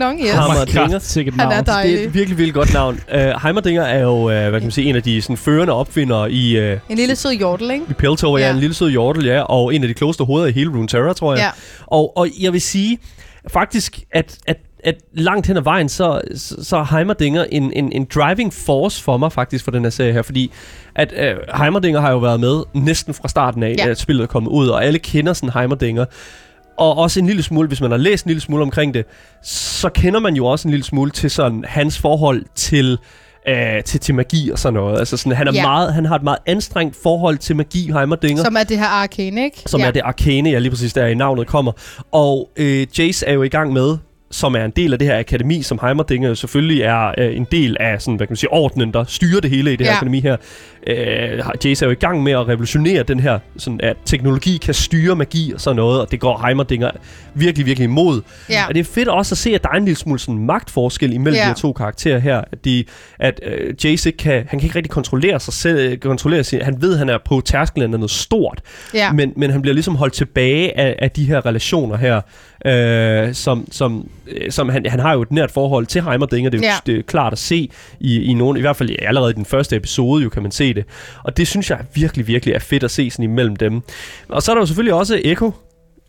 [0.00, 0.30] Dong, yes.
[0.30, 0.88] Ham- Hammer Dinger.
[0.88, 1.92] kraft, sikkert Han er dejlig.
[1.96, 3.00] Det er et virkelig, virkelig godt navn.
[3.14, 6.32] Uh, Heimerdinger er jo, uh, hvad kan man sige, en af de sådan, førende opfindere
[6.32, 7.84] i, uh, En lille sød jordel, ikke?
[7.90, 8.38] i Piltover.
[8.38, 8.46] Ja.
[8.46, 8.52] Ja.
[8.52, 11.34] en lille sød hjortel, ja, og en af de klogeste hoveder i hele Runeterra, tror
[11.34, 11.40] jeg.
[11.42, 11.50] Ja.
[11.86, 12.98] Og, og jeg vil sige
[13.52, 17.92] faktisk, at, at, at langt hen ad vejen, så, så, så er Heimerdinger en, en,
[17.92, 20.52] en driving force for mig faktisk for den her serie her, fordi
[20.94, 23.88] at øh, Heimerdinger har jo været med næsten fra starten af, ja.
[23.88, 26.04] at spillet er kommet ud, og alle kender sådan Heimerdinger.
[26.78, 29.04] Og også en lille smule, hvis man har læst en lille smule omkring det,
[29.42, 32.98] så kender man jo også en lille smule til sådan hans forhold til
[33.48, 34.98] øh, til, til magi og sådan noget.
[34.98, 35.62] Altså sådan, han, er Ja.
[35.62, 39.44] meget, han har et meget anstrengt forhold til magi, Heimerdinger Som er det her arcane,
[39.44, 39.62] ikke?
[39.66, 39.86] som ja.
[39.86, 41.72] er det arkane, ja lige præcis der i navnet kommer.
[42.12, 43.96] Og øh, Jace er jo i gang med,
[44.30, 47.76] som er en del af det her akademi, som Heimerdinger selvfølgelig er øh, en del
[47.80, 49.96] af, sådan, hvad kan man sige, ordenen, der styrer det hele i det her Ja.
[49.96, 50.36] akademi her.
[50.86, 54.74] Øh, Jace er jo i gang med at revolutionere den her, sådan, at teknologi kan
[54.74, 56.90] styre magi og sådan noget, og det går Heimerdinger
[57.34, 58.20] virkelig, virkelig imod.
[58.50, 58.64] Ja.
[58.68, 61.12] Og det er fedt også at se, at der er en lille smule sådan magtforskel
[61.12, 61.42] imellem Ja.
[61.42, 62.38] de her to karakterer her.
[62.52, 62.84] At, de,
[63.18, 66.82] at øh, Jace ikke kan, han kan ikke rigtig kontrollere sig selv, kontrollere sin, han
[66.82, 68.60] ved, at han er på tærsklen af noget stort,
[68.94, 69.12] ja.
[69.12, 72.20] men, men han bliver ligesom holdt tilbage af, af de her relationer her,
[72.66, 76.58] øh, som, som, øh, som han, han har jo et nært forhold til Heimerdinger, det
[76.58, 76.92] er jo Ja.
[76.92, 79.76] det er klart at se i, i nogen, i hvert fald allerede i den første
[79.76, 80.84] episode, jo kan man se det.
[81.22, 83.82] Og det synes jeg virkelig, virkelig er fedt at se sådan imellem dem.
[84.28, 85.52] Og så er der jo selvfølgelig også Echo,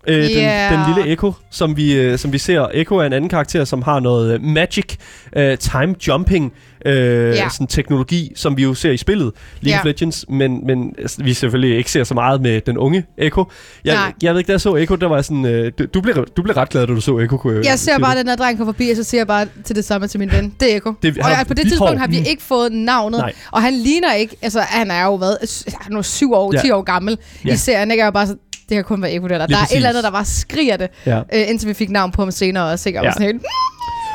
[0.07, 0.69] Øh, den, Ja.
[0.71, 2.67] den lille Echo, som vi, øh, som vi ser.
[2.73, 4.95] Echo er en anden karakter, som har noget øh, magic,
[5.37, 6.53] øh, time jumping
[6.85, 6.95] øh,
[7.35, 7.49] Ja.
[7.49, 9.89] sådan teknologi, som vi jo ser i spillet League of Ja.
[9.89, 13.45] Legends, men, men altså, vi selvfølgelig ikke ser så meget med den unge Echo.
[13.85, 14.13] Jeg, Nej.
[14.23, 16.55] jeg ved ikke, da jeg så Echo, der var sådan, øh, du, blev, du blev
[16.55, 17.37] ret glad, da du så Echo.
[17.37, 19.75] Kunne, Jeg ser bare den her dreng komme forbi, og så siger jeg bare til
[19.75, 20.53] det samme til min ven.
[20.59, 20.93] Det er Eko.
[21.03, 23.19] Det- og jeg, på det tidspunkt har vi ikke fået navnet.
[23.19, 23.33] Nej.
[23.51, 26.61] Og han ligner ikke, altså han er jo hvad, han er jo syv år, Ja.
[26.61, 27.53] 10 år gammel Ja.
[27.53, 27.91] i serien.
[27.91, 27.99] Ikke?
[28.01, 28.35] Jeg var bare så,
[28.69, 29.37] det kan kun være Eko der.
[29.37, 29.85] Der er et eller præcis.
[29.85, 31.17] andet, der bare skriger det, Ja.
[31.33, 32.63] øh, indtil vi fik navn på ham senere.
[32.71, 33.07] Og sikkert Ja.
[33.07, 33.13] ja.
[33.13, 33.41] sådan helt,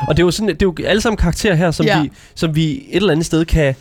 [0.07, 2.01] Og det er jo sådan, det er jo alle sammen karakterer her, som, Ja.
[2.01, 3.75] vi, som vi et eller andet sted kan...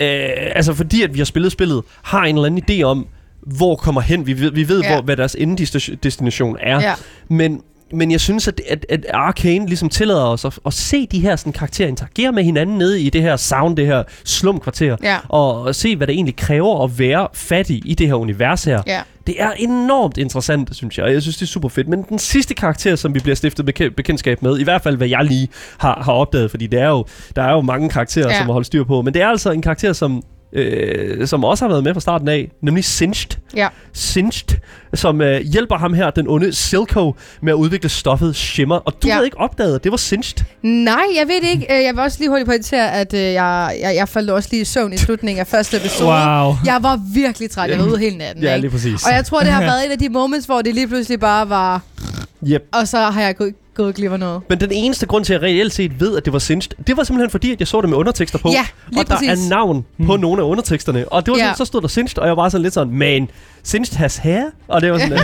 [0.00, 3.06] Øh, altså fordi at vi har spillet spillet, har en eller anden idé om,
[3.46, 4.26] hvor kommer hen.
[4.26, 4.92] Vi ved, vi ved Ja.
[4.94, 6.80] hvor, hvad deres endedestination er.
[6.80, 6.94] ja.
[7.28, 7.60] Men
[7.92, 11.36] men jeg synes, at, at, at Arcane ligesom tillader os at, at se de her
[11.36, 15.16] sådan, karakterer interagere med hinanden nede i det her sound, det her slumkvarter, Ja.
[15.28, 18.82] og, og se, hvad det egentlig kræver at være fattig i det her univers her.
[18.86, 19.00] Ja.
[19.26, 21.88] Det er enormt interessant, synes jeg, og jeg synes, det er super fedt.
[21.88, 25.08] Men den sidste karakter, som vi bliver stiftet beke- bekendtskab med, i hvert fald hvad
[25.08, 27.04] jeg lige har, har opdaget, fordi det er jo,
[27.36, 28.38] der er jo mange karakterer, ja.
[28.38, 30.22] som har holdt styr på, men det er altså en karakter, som,
[30.52, 33.36] øh, som også har været med fra starten af, nemlig Singed.
[33.56, 33.68] Ja.
[33.92, 34.56] Singed,
[34.94, 38.76] som øh, hjælper ham her, den onde Silco, med at udvikle stoffet Shimmer.
[38.76, 39.12] Og du Ja.
[39.14, 40.44] havde ikke opdaget, at det var Singed.
[40.62, 41.76] Nej, jeg ved det ikke.
[41.78, 44.60] Øh, Jeg vil også lige hurtigt pointere, at øh, jeg, jeg, jeg faldt også lige
[44.60, 46.08] i søvn i slutningen af første episode.
[46.08, 46.54] Wow.
[46.64, 47.70] Jeg var virkelig træt.
[47.70, 48.44] Jeg var ude hele natten.
[48.44, 49.06] Ja, lige præcis.
[49.06, 51.48] Og jeg tror, det har været et af de moments, hvor det lige pludselig bare
[51.48, 51.80] var...
[52.48, 52.68] Yep.
[52.72, 54.42] Og så har jeg gået, gået glip af noget.
[54.48, 56.96] Men den eneste grund til, at jeg reelt set ved, at det var Singed, det
[56.96, 58.48] var simpelthen fordi, at jeg så det med undertekster på.
[58.48, 59.46] Ja, lige og der præcis.
[59.46, 61.08] er navn på nogle af underteksterne.
[61.08, 61.44] Og det var Ja.
[61.44, 63.28] sådan, så stod der Singed, og jeg var sådan lidt sådan, man,
[63.64, 64.42] Singed has hair?
[64.68, 65.18] Og det var sådan, øh,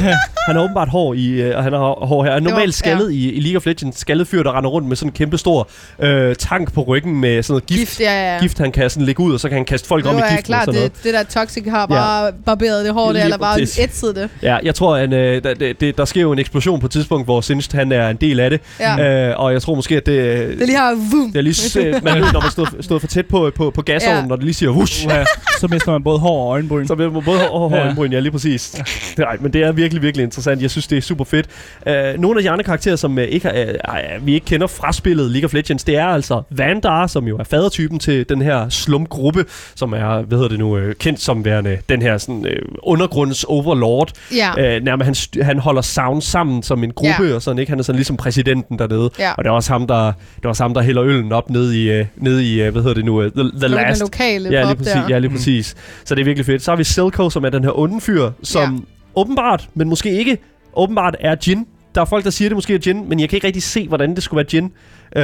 [0.48, 2.31] han har åbenbart hår i, øh, og han har hår her.
[2.33, 4.88] Han er Det normalt skaldet i, i League of Legends, skaldet fyr, der render rundt
[4.88, 7.79] med sådan en kæmpe stor øh, tank på ryggen med sådan noget gift.
[7.81, 8.35] Gift, ja, ja.
[8.35, 8.40] ja.
[8.40, 10.20] Gift, han kan sådan lægge ud, og så kan han kaste folk Nu om i
[10.20, 10.92] giften og klar, sådan noget.
[10.96, 13.79] det, det der Toxic har bare barberet det hår der, eller bare præcis.
[13.79, 14.29] ætset det.
[14.42, 16.92] Ja, jeg tror, at øh, der, det, det, der sker jo en eksplosion på et
[16.92, 18.61] tidspunkt, hvor Singed han er en del af det.
[18.81, 19.29] Ja.
[19.31, 20.48] Øh, og jeg tror måske, at det...
[20.59, 21.33] Det lige har vum.
[21.33, 23.83] det er lige, øh, man ved, når man stod, stod for tæt på, på, på
[23.83, 24.27] gasovnen, Ja.
[24.27, 25.24] når det lige siger wush, Uha,
[25.61, 26.87] så mister man både hår og øjenbryn.
[26.87, 27.79] så bliver man både hår og Ja.
[27.85, 28.75] øjenbryn, ja lige præcis.
[29.19, 30.62] Nej, men det er virkelig, virkelig interessant.
[30.62, 31.47] Jeg synes, det er super fedt.
[31.87, 34.93] Uh, nogle af de andre karakterer, som uh, ikke har, uh, vi ikke kender fra
[34.93, 38.69] spillet League of Legends, det er altså Vandar, som jo er fadertypen til den her
[38.69, 42.75] slumgruppe, som er, hvad hedder det nu, uh, kendt som værende den her sådan, uh,
[42.83, 44.11] undergrunds overlord.
[44.35, 44.77] Ja.
[44.77, 47.35] Uh, nærmest han, st- han holder sound sammen som en gruppe, Ja.
[47.35, 47.71] og sådan, ikke?
[47.71, 49.11] Han er sådan ligesom præsidenten dernede.
[49.19, 49.33] Ja.
[49.33, 50.05] Og det er også ham, der,
[50.37, 52.83] det er også ham, der hælder øllen op nede i, uh, nede i uh, hvad
[52.83, 54.93] hedder det nu, uh, The, the Den Last lokale Ja, lige præcis.
[54.93, 55.07] der.
[55.09, 55.77] Ja, lige præcis.
[56.05, 56.62] Så det er virkelig fedt.
[56.62, 58.81] Så har vi Silco, som er den her onde fyr, som ja.
[59.20, 60.38] åbenbart, men måske ikke,
[60.76, 61.66] åbenbart er Jin.
[61.94, 63.88] Der er folk, der siger, det måske er Jin, men jeg kan ikke rigtig se,
[63.88, 64.72] hvordan det skulle være Jin.
[65.16, 65.23] Øhm,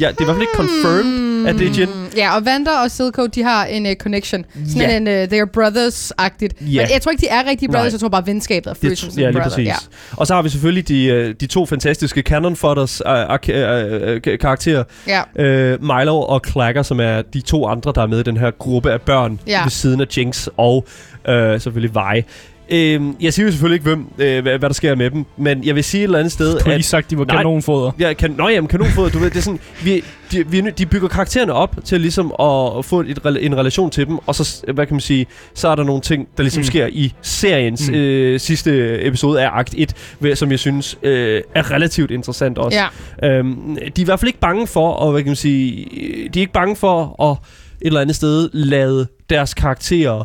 [0.00, 1.88] ja, det er i hvert fald ikke confirmed, at det er Jin.
[2.16, 4.44] Ja, og Vander og Silco, de har en uh, connection.
[4.68, 4.96] Sådan Ja.
[4.96, 6.54] en uh, they are brothers-agtigt.
[6.60, 6.82] Ja.
[6.82, 7.92] Men jeg tror ikke, de er rigtige brothers, Nej.
[7.92, 9.42] jeg tror bare, venskabet er som ja, lige brother.
[9.50, 9.66] præcis.
[9.66, 9.74] Ja.
[10.16, 13.12] Og så har vi selvfølgelig de, øh, de to fantastiske Cannon Fodders øh,
[13.48, 14.84] øh, øh, øh, karakterer.
[15.06, 15.22] Ja.
[15.44, 18.50] Øh, Milo og Clacker, som er de to andre, der er med i den her
[18.50, 19.62] gruppe af børn Ja.
[19.62, 20.86] ved siden af Jinx og
[21.28, 22.24] øh, selvfølgelig Vi.
[22.72, 25.64] Øh, jeg siger jo selvfølgelig ikke, hvem, øh, hvad, hvad der sker med dem, men
[25.64, 27.36] jeg vil sige et eller andet sted, Du har at lige sagt, de var Nej.
[27.36, 27.90] kanonfoder.
[27.98, 31.08] Ja, kan, nå jamen, kanonfod, du ved, det er sådan, vi, de, vi, de bygger
[31.08, 34.94] karaktererne op til ligesom at få et, en relation til dem, og så, hvad kan
[34.94, 36.64] man sige, så er der nogle ting, der ligesom Mm.
[36.64, 37.94] sker i seriens Mm.
[37.94, 42.78] øh, sidste episode af Akt 1, ved- som jeg synes øh, er relativt interessant også.
[43.22, 43.28] ja.
[43.38, 45.86] Øhm, de er i hvert fald ikke bange for, og hvad kan man sige,
[46.34, 47.36] de er ikke bange for at
[47.82, 50.24] et eller andet sted lade deres karakterer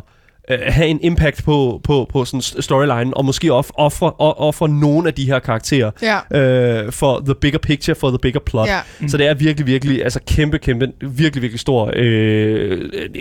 [0.50, 4.68] øh, have en impact på, på, på sådan storyline, og måske off- ofre, o- ofre
[4.68, 5.90] nogle af de her karakterer
[6.32, 6.38] Ja.
[6.40, 8.68] øh, for the bigger picture, for the bigger plot.
[8.68, 8.78] Ja.
[9.00, 9.08] Mm.
[9.08, 12.80] Så det er virkelig, virkelig, altså kæmpe, kæmpe, virkelig, virkelig stor, øh,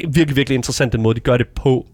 [0.10, 1.86] virkelig, virkelig interessant den måde, de gør det på.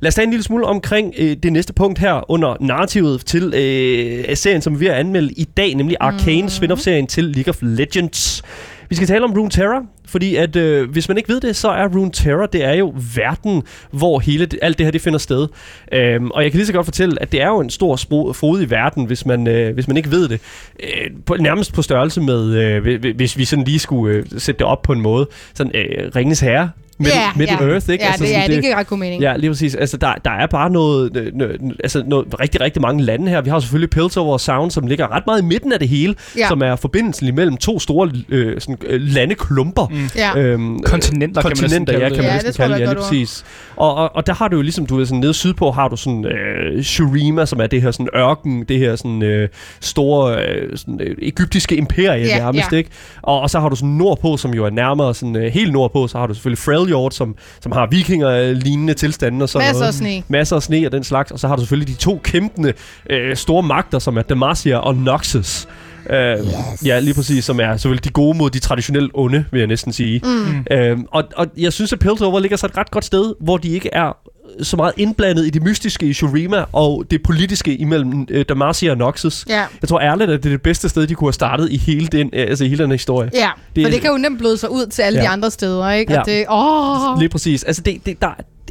[0.00, 3.42] Lad os tage en lille smule omkring øh, det næste punkt her under narrativet til
[3.56, 6.48] øh, serien, som vi er ved at anmelde i dag, nemlig Arcane mm.
[6.48, 8.42] spin-off-serien til League of Legends.
[8.88, 11.68] Vi skal tale om Rune Terror, fordi at øh, hvis man ikke ved det, så
[11.68, 15.18] er Rune Terror, det er jo verden, hvor hele det, alt det her det finder
[15.18, 15.48] sted.
[15.92, 18.32] Øhm, og jeg kan lige så godt fortælle, at det er jo en stor spro-
[18.32, 20.40] frodig verden, hvis man, øh, hvis man ikke ved det.
[20.82, 24.66] Øh, på, nærmest på størrelse med, øh, hvis vi sådan lige skulle øh, sætte det
[24.66, 25.28] op på en måde.
[25.54, 27.70] Sådan øh, Ringens Herre, Middle, ja, Middle ja.
[27.72, 28.04] Earth, ikke?
[28.04, 29.22] Ja, det, sådan, ja, det giver ret god mening.
[29.22, 29.74] Ja, lige præcis.
[29.74, 33.40] Altså, der, der er bare noget, øh, nø- altså, noget, rigtig, rigtig mange lande her.
[33.40, 36.14] Vi har selvfølgelig Piltover og Sound, som ligger ret meget i midten af det hele,
[36.38, 36.48] Ja.
[36.48, 39.86] som er forbindelsen imellem to store øh, sådan, øh, landeklumper.
[39.90, 40.08] Mm.
[40.16, 40.38] Ja.
[40.38, 42.14] Øhm, Kontinenter, kan man næsten kontinenter, kalde ja, det.
[42.16, 43.44] kan man Ja, næsten det kalde det, et ja, lige præcis.
[43.76, 45.96] Og, og, og der har du jo ligesom, du ved, sådan nede sydpå har du
[45.96, 49.48] sådan øh, Shurima, som er det her sådan ørken, det her sådan øh,
[49.80, 52.76] store øh, sådan, øh, egyptiske imperie Ja, nærmest, ja.
[52.76, 52.90] ikke?
[53.22, 56.06] Og, og så har du sådan nordpå, som jo er nærmere sådan øh, helt nordpå,
[56.08, 56.58] så har du selvfølgelig
[56.88, 59.88] Freljord, som, som har vikinger-lignende tilstande og sådan Masser noget.
[59.88, 60.22] af sne.
[60.28, 61.30] Masser af sne og den slags.
[61.30, 62.72] Og så har du selvfølgelig de to kæmpende
[63.10, 65.68] øh, store magter, som er Demacia og Noxus.
[66.06, 66.46] Uh, yes.
[66.84, 69.92] Ja, lige præcis, som er selvfølgelig de gode mod de traditionelt onde, vil jeg næsten
[69.92, 70.20] sige.
[70.24, 70.66] Mm.
[70.76, 73.68] Øhm, og, og jeg synes, at Piltover ligger så et ret godt sted, hvor de
[73.68, 74.16] ikke er
[74.62, 78.96] så meget indblandet i det mystiske i Shurima og det politiske imellem øh, Damacia og
[78.98, 79.44] Noxus.
[79.48, 79.64] Ja.
[79.82, 82.06] Jeg tror ærligt, at det er det bedste sted, de kunne have startet i hele
[82.06, 83.30] den, øh, altså i hele den historie.
[83.34, 85.24] Ja, Det for det kan jo nemt bløde sig ud til alle ja.
[85.24, 86.12] de andre steder, ikke?
[86.12, 86.20] Ja.
[86.20, 87.62] Og det, åh, Lige præcis.
[87.64, 88.28] Altså, det, det, der,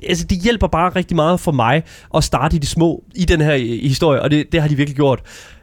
[0.09, 1.83] altså, det hjælper bare rigtig meget for mig
[2.15, 4.75] at starte i de små i den her øh, historie, og det, det har de
[4.75, 5.19] virkelig gjort.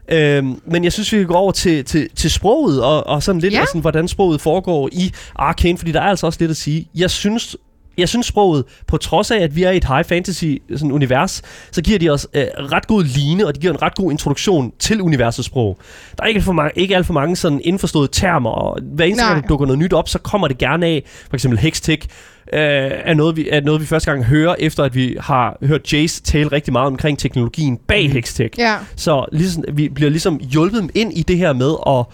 [0.09, 3.41] Øhm, men jeg synes, vi kan gå over til, til, til sproget, og, og sådan
[3.41, 3.61] lidt Ja.
[3.61, 6.89] af sådan, hvordan sproget foregår i Arcane, fordi der er altså også lidt at sige.
[6.95, 7.57] Jeg synes
[7.99, 10.45] jeg synes sproget, på trods af, at vi er i et high fantasy
[10.77, 13.95] sådan univers, så giver de os øh, ret god line, og de giver en ret
[13.95, 15.79] god introduktion til universets sprog.
[16.19, 19.27] Der er ikke, for mange, ikke alt for mange sådan indforståede termer, og hver eneste
[19.27, 22.09] gang, der dukker noget nyt op, så kommer det gerne af, for eksempel Hextech,
[22.53, 25.93] øh, er, noget, vi, er noget, vi første gang hører, efter at vi har hørt
[25.93, 28.59] Jace tale rigtig meget omkring teknologien bag Hextech.
[28.59, 28.77] Ja.
[28.97, 32.05] Så ligesom, vi bliver ligesom hjulpet ind i det her med at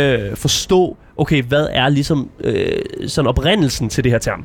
[0.00, 4.44] øh, forstå, okay, hvad er ligesom øh, sådan oprindelsen til det her term.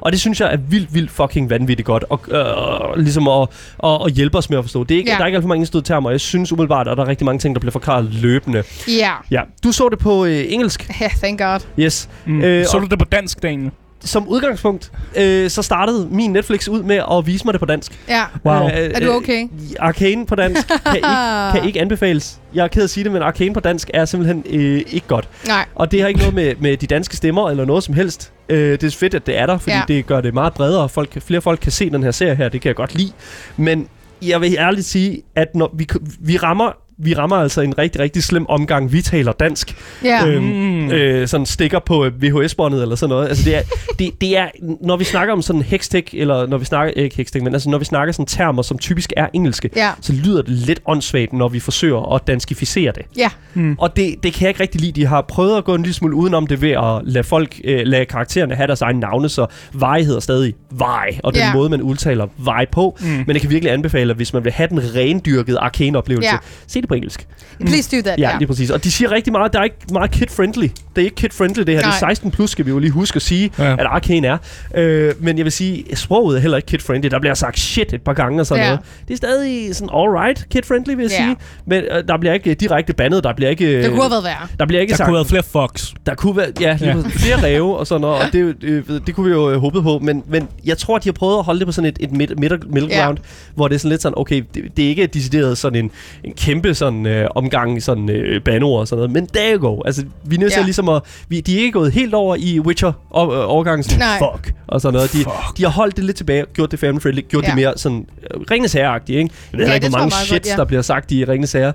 [0.00, 3.48] Og det synes jeg er vildt, vildt fucking vanvittigt godt, og øh, ligesom at,
[3.84, 4.84] at, at hjælpe os med at forstå.
[4.84, 5.16] Det er ikke, Ja.
[5.16, 7.24] Der er ikke alt for mange indstødte termer, jeg synes umiddelbart, at der er rigtig
[7.24, 8.62] mange ting, der bliver forklaret løbende.
[8.88, 9.10] Ja.
[9.30, 11.60] Ja, du så det på øh, engelsk, Ja, thank god.
[11.78, 12.08] yes.
[12.26, 12.42] Mm.
[12.42, 13.70] Øh, så du det på dansk, Daniel?
[14.00, 17.98] Som udgangspunkt, øh, så startede min Netflix ud med at vise mig det på dansk.
[18.08, 18.22] Ja.
[18.44, 18.68] Wow.
[18.68, 19.42] Øh, Er du okay?
[19.44, 21.08] Øh, Arcane på dansk kan ikke,
[21.52, 22.38] kan ikke anbefales.
[22.54, 25.06] Jeg er ked af at sige det, men Arcane på dansk er simpelthen øh, ikke
[25.08, 25.28] godt.
[25.46, 25.64] Nej.
[25.74, 28.32] Og det har ikke noget med, med de danske stemmer eller noget som helst.
[28.48, 29.82] Øh, det er fedt, at det er der, fordi Ja.
[29.88, 30.88] det gør det meget bredere.
[30.88, 33.12] Folk, flere folk kan se den her serie her, det kan jeg godt lide.
[33.56, 33.88] Men
[34.22, 35.88] jeg vil ærligt sige, at når vi,
[36.20, 38.92] vi rammer vi rammer altså en rigtig, rigtig slem omgang.
[38.92, 39.76] Vi taler dansk.
[40.04, 40.26] Ja.
[40.26, 40.90] Øhm, Mm.
[40.92, 43.28] øh, sådan stikker på øh, VHS-båndet eller sådan noget.
[43.28, 43.60] Altså det er,
[43.98, 44.48] det, det er,
[44.80, 47.78] når vi snakker om sådan hextech, eller når vi snakker, ikke hextech, men altså når
[47.78, 49.90] vi snakker sådan termer, som typisk er engelske, Ja.
[50.00, 53.02] så lyder det lidt åndssvagt, når vi forsøger at danskificere det.
[53.18, 53.30] Ja.
[53.54, 53.76] Mm.
[53.78, 54.92] Og det, det kan jeg ikke rigtig lide.
[54.92, 57.80] De har prøvet at gå en lille smule udenom det ved at lade folk, øh,
[57.84, 61.52] lade karaktererne have deres egne navne, så Vej hedder stadig Vej, og den Ja.
[61.54, 62.96] måde, man udtaler Vej på.
[63.00, 63.06] Mm.
[63.06, 66.36] Men jeg kan virkelig anbefale, at hvis man vil have den rendyrkede arcane-oplevelse, Ja.
[66.66, 67.26] se det på engelsk.
[67.60, 68.18] Please do that.
[68.20, 68.38] Ja, Ja.
[68.38, 68.70] lige præcis.
[68.70, 70.62] Og de siger rigtig meget, der er ikke meget kid-friendly.
[70.96, 71.80] Det er ikke kid-friendly, det her.
[71.82, 71.90] Nej.
[71.90, 73.72] Det er 16 plus, skal vi jo lige huske at sige, Ja.
[73.72, 74.38] at Arcane er.
[74.74, 77.08] Øh, men jeg vil sige, sproget er heller ikke kid-friendly.
[77.08, 78.68] Der bliver sagt shit et par gange og sådan Ja.
[78.70, 78.84] noget.
[79.08, 81.16] Det er stadig sådan alright kid-friendly, vil jeg Ja.
[81.16, 81.36] sige.
[81.66, 83.24] Men øh, der bliver ikke direkte bandet.
[83.24, 83.82] Der bliver ikke...
[83.82, 84.46] Det kunne have været værre.
[84.58, 85.06] der bliver ikke Der sagt...
[85.06, 85.94] kunne have været flere fucks.
[86.06, 87.02] Der kunne være, ja, lige Ja.
[87.08, 89.98] flere ræve og sådan noget, og det, det, det kunne vi jo øh, håbe på,
[90.02, 92.36] men, men jeg tror, de har prøvet at holde det på sådan et, et middle,
[92.36, 93.04] middle, middle Ja.
[93.04, 93.18] ground,
[93.54, 95.90] hvor det er sådan lidt sådan, okay, det, det er ikke decideret sådan en,
[96.24, 99.82] en kæmpe sådan øh, omgang sådan øh, banord og sådan noget, men there you go.
[99.84, 100.64] Altså, vi er nødt til Ja.
[100.64, 103.98] ligesom at, vi, de er ikke gået helt over i Witcher og, øh, overgangen sådan,
[103.98, 104.18] Nej.
[104.18, 105.12] fuck, og sådan noget.
[105.12, 105.56] De, Fuck.
[105.56, 107.48] de har holdt det lidt tilbage, gjort det family friendly, gjort Ja.
[107.48, 109.30] det mere sådan øh, Ringens Herre-agtigt, ikke?
[109.52, 110.56] Jeg ved Ja, ikke, hvor mange shits, godt, ja.
[110.56, 111.72] der bliver sagt i Ringens Herre.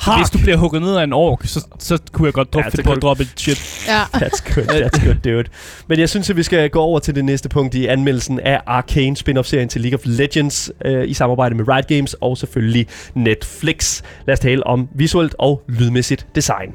[0.00, 0.18] Hark!
[0.20, 2.68] Hvis du bliver hugget ned af en ork, så, så kunne jeg godt Ja, ja,
[2.68, 3.84] finde på at droppe et shit.
[3.88, 4.02] Ja.
[4.02, 5.48] That's good, that's good, dude.
[5.88, 8.60] Men jeg synes, at vi skal gå over til det næste punkt i anmeldelsen af
[8.66, 14.02] Arcane spin-off-serien til League of Legends øh, i samarbejde med Riot Games og selvfølgelig Netflix.
[14.26, 16.74] Lad os tale om visuelt og lydmæssigt design.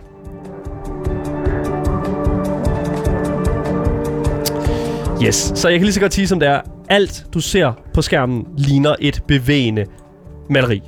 [5.24, 6.62] Yes, så jeg kan lige så godt sige, som det er.
[6.90, 9.86] Alt, du ser på skærmen, ligner et bevægende
[10.50, 10.82] maleri.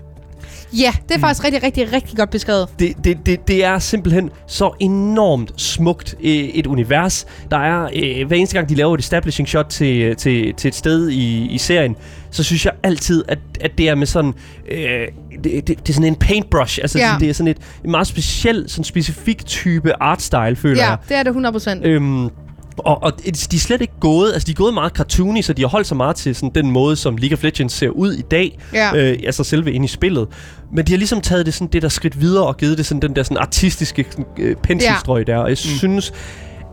[0.79, 2.67] Ja, det er faktisk rigtig, rigtig, rigtig godt beskrevet.
[2.79, 7.25] det, det, det, det er simpelthen så enormt smukt øh, et univers.
[7.51, 10.75] Der er, øh, hver eneste gang de laver et establishing shot til, til, til et
[10.75, 11.95] sted i, i serien,
[12.31, 14.33] så synes jeg altid, at, at det er med sådan...
[14.71, 15.07] Øh,
[15.43, 16.79] det, det, det er sådan en paintbrush.
[16.81, 17.05] Altså, Ja.
[17.07, 20.97] sådan, det er sådan et, en meget speciel, sådan specifik type artstyle, føler Ja, jeg.
[21.09, 21.85] det er det 100 procent.
[21.85, 22.29] Øhm,
[22.77, 25.61] og, og de er slet ikke gået, altså de er gået meget cartoony, så de
[25.61, 28.21] har holdt sig meget til sådan den måde, som League of Legends ser ud i
[28.21, 28.59] dag.
[28.73, 28.95] Ja.
[28.95, 30.27] Øh, altså selve ind i spillet.
[30.71, 33.01] Men de har ligesom taget det sådan det der skridt videre og givet det sådan
[33.01, 35.37] den der sådan artistiske sådan, øh, penselstrøg der.
[35.37, 36.13] Og jeg synes,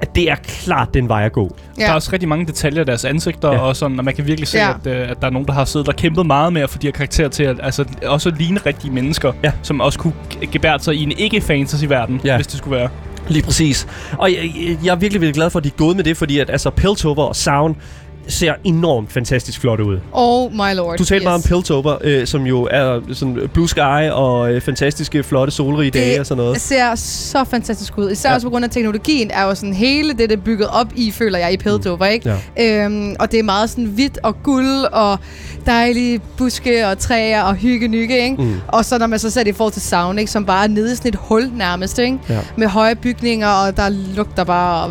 [0.03, 1.43] at det er klart den vej at gå.
[1.79, 1.81] Ja.
[1.83, 1.95] Der er Ja.
[1.95, 3.55] også rigtig mange detaljer i deres ansigter, Ja.
[3.55, 3.61] ja.
[3.61, 4.69] og, sådan, og man kan virkelig se, Ja.
[4.69, 4.75] ja.
[4.75, 6.79] at, øh, at der er nogen, der har siddet og kæmpet meget med at få
[6.79, 9.53] de her karakterer til at altså, også ligne rigtige mennesker, Ja.
[9.63, 10.13] som også kunne
[10.53, 12.31] gebære sig i en ikke-fantasy-verden, Ja.
[12.31, 12.37] ja.
[12.37, 12.89] hvis det skulle være.
[13.31, 13.87] Lige præcis.
[14.19, 14.51] Og jeg,
[14.85, 16.71] jeg, er virkelig, virkelig glad for, at de er gået med det, fordi at altså
[16.71, 17.75] Piltover og Sound
[18.33, 19.99] ser enormt fantastisk flot ud.
[20.13, 20.99] Oh my lord.
[20.99, 21.25] Du talte yes.
[21.25, 25.91] meget om Piltover, øh, som jo er sådan blue sky og øh, fantastiske, flotte solrige
[25.91, 26.55] dage og sådan noget.
[26.55, 28.11] Det ser så fantastisk ud.
[28.11, 28.35] Især Ja.
[28.35, 31.11] også på grund af teknologien er jo sådan hele det, det er bygget op i,
[31.11, 32.37] føler jeg, i Piltover, ikke?
[32.57, 32.85] Ja.
[32.85, 35.19] Øhm, og det er meget sådan hvidt og guld og
[35.67, 38.37] dejlige buske og træer og hygge-nygge, ikke?
[38.43, 38.55] Mm.
[38.69, 40.31] Og så når man så ser det i forhold til sound, ikke?
[40.33, 42.19] Som bare er nede i sådan et hul nærmest, ikke?
[42.29, 42.39] Ja.
[42.57, 44.91] Med høje bygninger, og der lugter bare...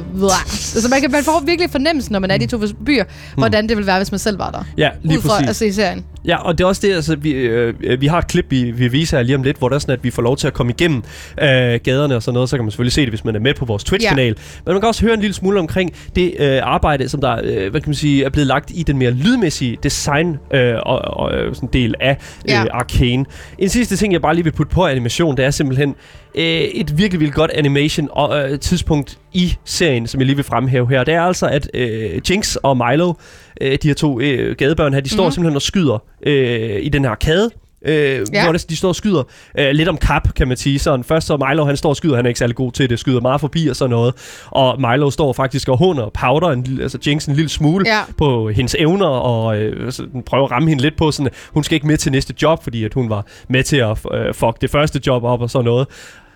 [0.76, 3.04] Altså man, kan, man får virkelig fornemmelsen, når man er i de to byer,
[3.38, 4.64] hvordan det ville være, hvis man selv var der.
[4.78, 5.50] Ja, lige Ud fra præcis.
[5.50, 6.06] at se serien.
[6.26, 8.88] Ja, og det er også det, altså, vi, øh, vi har et klip, vi, vi
[8.88, 10.54] viser jer lige om lidt, hvor der er sådan, at vi får lov til at
[10.54, 11.04] komme igennem
[11.42, 13.54] øh, gaderne og sådan noget, så kan man selvfølgelig se det, hvis man er med
[13.54, 14.36] på vores Twitch-kanal.
[14.66, 17.72] Men man kan også høre en lille smule omkring det øh, arbejde, som der øh,
[17.72, 21.34] hvad kan man sige, er blevet lagt i den mere lydmæssige design øh, og, og
[21.34, 22.12] øh, sådan del af
[22.46, 22.64] øh, Ja.
[22.72, 23.26] Arcane.
[23.58, 25.96] En sidste ting, jeg bare lige vil putte på animation, det er simpelthen
[26.36, 30.46] øh, et virkelig, virkelig godt animation og øh, tidspunkt i serien, som jeg lige vil
[30.46, 31.04] fremhæve her.
[31.04, 33.14] Det er altså, at øh, Jinx og Milo,
[33.62, 35.32] øh, de her to øh, gadebørn her, de står Mhm.
[35.32, 37.50] simpelthen og skyder øh, i den her arcade.
[37.86, 38.44] Øh, Ja.
[38.44, 39.24] Hvor det, de står og skyder
[39.60, 40.80] øh, lidt om kap, kan man sige.
[40.80, 43.00] Sådan, først så Milo, han står og skyder, han er ikke særlig god til det,
[43.00, 44.14] skyder meget forbi og sådan noget.
[44.52, 48.00] Og Milo står faktisk og hunder Powder, en, altså Jinx en lille smule Ja.
[48.18, 51.64] på hendes evner, og øh, så den prøver at ramme hende lidt på sådan, hun
[51.64, 54.62] skal ikke med til næste job, fordi at hun var med til at øh, fuck
[54.62, 55.88] det første job op og sådan noget.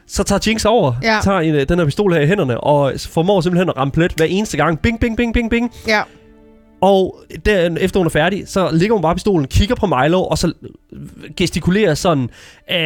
[0.07, 1.19] Så tager Jinx over, Ja.
[1.23, 4.11] tager en, øh, den her pistol her i hænderne, og formår simpelthen at ramme plet
[4.17, 4.79] hver eneste gang.
[4.79, 5.71] Bing, bing, bing, bing, bing.
[5.87, 6.01] Ja.
[6.83, 10.37] Og der, efter hun er færdig, så ligger hun bare pistolen, kigger på Milo, og
[10.37, 10.53] så
[11.37, 12.29] gestikulerer sådan,
[12.71, 12.77] øh,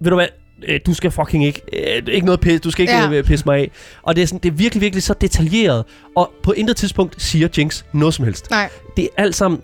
[0.00, 0.26] ved du hvad,
[0.68, 3.10] øh, du skal fucking ikke, øh, ikke noget pis, du skal ikke Ja.
[3.10, 3.22] ja.
[3.22, 3.70] pisse mig af.
[4.02, 5.84] Og det er, sådan, det er virkelig, virkelig så detaljeret,
[6.16, 8.50] og på intet tidspunkt siger Jinx noget som helst.
[8.50, 8.68] Nej.
[8.96, 9.60] Det er alt sammen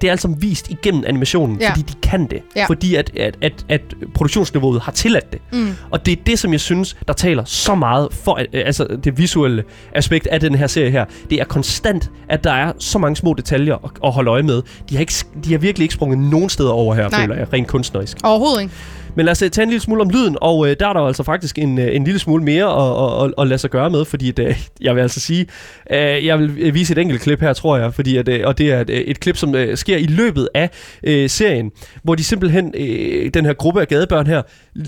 [0.00, 1.70] det er alt sammen vist igennem animationen, Ja.
[1.70, 2.42] fordi de kan det.
[2.56, 2.66] Ja.
[2.66, 3.80] Fordi at, at, at, at
[4.14, 5.40] produktionsniveauet har tilladt det.
[5.52, 5.74] Mm.
[5.90, 9.18] Og det er det, som jeg synes, der taler så meget for øh, altså det
[9.18, 11.04] visuelle aspekt af den her serie her.
[11.30, 14.62] Det er konstant, at der er så mange små detaljer at, at holde øje med.
[14.90, 17.20] De har, ikke, de har virkelig ikke sprunget nogen steder over her, Nej.
[17.20, 18.16] føler jeg, rent kunstnerisk.
[18.24, 18.74] Overhovedet ikke.
[19.16, 21.00] Men lad os øh, tage en lille smule om lyden, og øh, der er der
[21.00, 23.90] altså faktisk en, øh, en lille smule mere at, at, at, at lade sig gøre
[23.90, 25.46] med, fordi at, jeg vil altså sige,
[25.90, 28.72] øh, jeg vil vise et enkelt klip her, tror jeg, fordi at, øh, og det
[28.72, 30.70] er et, et klip, som øh, sker i løbet af
[31.02, 31.70] øh, serien,
[32.02, 34.42] hvor de simpelthen, øh, den her gruppe af gadebørn her,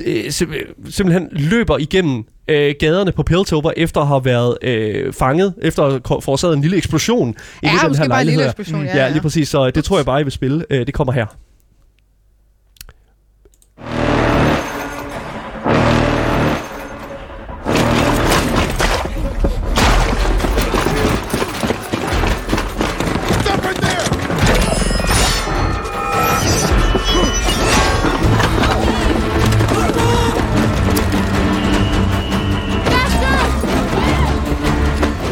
[0.07, 0.31] øh,
[0.91, 5.93] simpelthen løber igennem øh, gaderne på Piltover, efter at have været øh, fanget, efter at
[6.09, 8.47] have forårsaget en lille eksplosion Ja, i den her bare en lille lejlighed.
[8.47, 8.85] eksplosion.
[8.85, 9.09] Ja, Ja, ja.
[9.11, 10.65] lige præcis, så det tror jeg bare, I vil spille.
[10.71, 11.27] Det kommer her.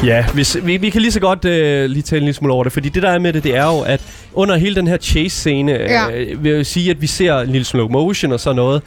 [0.04, 2.64] Ja, hvis, vi, vi kan lige så godt øh, lige tale en lille smule over
[2.64, 4.00] det, fordi det der er med det, det er jo, at
[4.32, 6.10] under hele den her chase-scene, Ja.
[6.10, 8.82] øh, vil jeg jo sige, at vi ser en lille slow motion og sådan noget,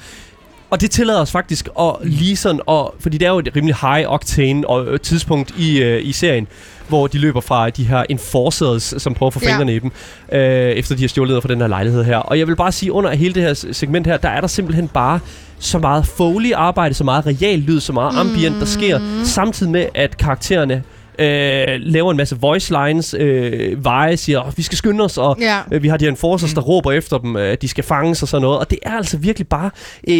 [0.70, 3.76] og det tillader os faktisk at lige sådan, og, fordi det er jo et rimelig
[3.82, 6.48] high octane og, øh, tidspunkt i, øh, i serien,
[6.88, 9.50] hvor de løber fra de her enforcers, som prøver at få Ja.
[9.50, 9.92] fingrene i dem,
[10.32, 10.40] øh,
[10.72, 12.18] efter de har stjålet fra den her lejlighed her.
[12.18, 14.88] Og jeg vil bare sige, under hele det her segment her, der er der simpelthen
[14.88, 15.20] bare
[15.60, 19.86] så meget foley arbejde, så meget real lyd, så meget ambient, der sker, samtidig med,
[19.96, 20.84] at karaktererne
[21.20, 25.38] øh, laver en masse voice lines, øh, veje, siger, "Åh, vi skal skynde os, og
[25.40, 25.60] Ja.
[25.72, 28.22] øh, vi har de her enforcers, der råber efter dem, øh, at de skal fanges
[28.22, 28.60] og sådan noget.
[28.60, 29.70] Og det er altså virkelig bare
[30.08, 30.14] øh,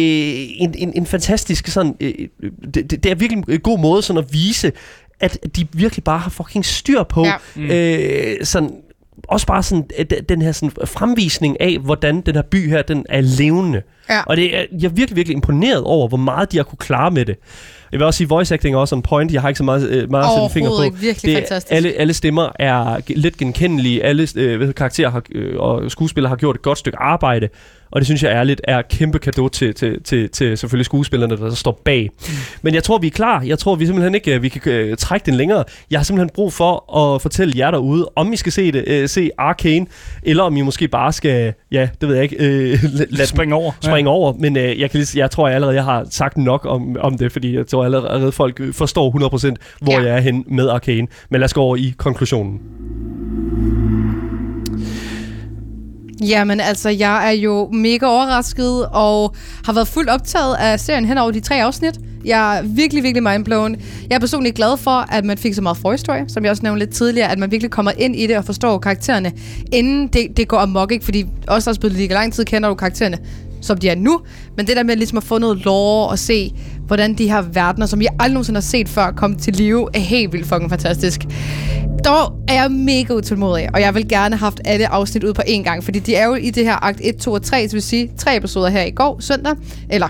[0.62, 2.12] en, en, en fantastisk sådan, øh,
[2.74, 4.72] det, det det er virkelig en god måde sådan at vise,
[5.20, 7.32] at de virkelig bare har fucking styr på Ja.
[7.56, 7.70] mm.
[7.70, 8.70] øh, sådan
[9.28, 13.04] også bare sådan øh, den her sådan fremvisning af, hvordan den her by her, den
[13.08, 13.82] er levende.
[14.10, 14.20] Ja.
[14.22, 17.10] Og det er, jeg er virkelig, virkelig imponeret over, hvor meget de har kunne klare
[17.10, 17.36] med det.
[17.92, 19.32] Jeg vil også sige, voice acting er også en point.
[19.32, 20.82] Jeg har ikke så meget, øh, meget at sætte finger på.
[20.82, 20.96] Ikke.
[20.96, 21.72] Virkelig Det, fantastisk.
[21.72, 24.04] alle, alle stemmer er lidt genkendelige.
[24.04, 27.48] Alle øh, karakterer har, øh, og skuespillere har gjort et godt stykke arbejde.
[27.90, 31.54] Og det synes jeg ærligt er kæmpe kado til, til, til, til selvfølgelig skuespillerne, der
[31.54, 32.10] står bag.
[32.18, 32.34] Mm.
[32.62, 33.42] Men jeg tror, vi er klar.
[33.42, 35.64] Jeg tror, vi simpelthen ikke øh, vi kan øh, trække den længere.
[35.90, 39.08] Jeg har simpelthen brug for at fortælle jer derude, om I skal se det, øh,
[39.08, 39.86] se Arcane,
[40.22, 43.54] eller om I måske bare skal, ja, det ved jeg ikke, øh, lad, lad Spring
[43.54, 43.72] over.
[43.80, 46.66] springe over, men øh, jeg, kan lige, jeg tror jeg allerede, jeg har sagt nok
[46.68, 50.00] om, om det, fordi jeg tror allerede, folk forstår 100% hvor Ja.
[50.00, 50.06] ja.
[50.06, 51.06] jeg er hen med Arcane.
[51.30, 52.60] Men lad os gå over i konklusionen.
[56.20, 61.18] Jamen altså, jeg er jo mega overrasket og har været fuldt optaget af serien hen
[61.18, 62.00] over de tre afsnit.
[62.24, 63.76] Jeg er virkelig, virkelig mindblown.
[64.10, 66.78] Jeg er personligt glad for, at man fik så meget forhistorie, som jeg også nævnte
[66.78, 69.32] lidt tidligere, at man virkelig kommer ind i det og forstår karaktererne,
[69.72, 71.04] inden det, det går amok, ikke?
[71.04, 73.18] Fordi også der har spillet lige lang tid, kender du karaktererne,
[73.62, 74.20] som de er nu.
[74.56, 76.52] Men det der med ligesom at få noget lore og se,
[76.88, 79.98] hvordan de her verdener, som jeg aldrig nogensinde har set før, komme til live, er
[79.98, 81.20] helt vildt fucking fantastisk.
[82.04, 85.42] Dog er jeg mega utålmodig, og jeg vil gerne have haft alle afsnit ud på
[85.46, 87.72] én gang, fordi de er jo i det her akt 1, 2 og 3, det
[87.72, 89.54] vil sige tre episoder her i går, søndag,
[89.90, 90.08] eller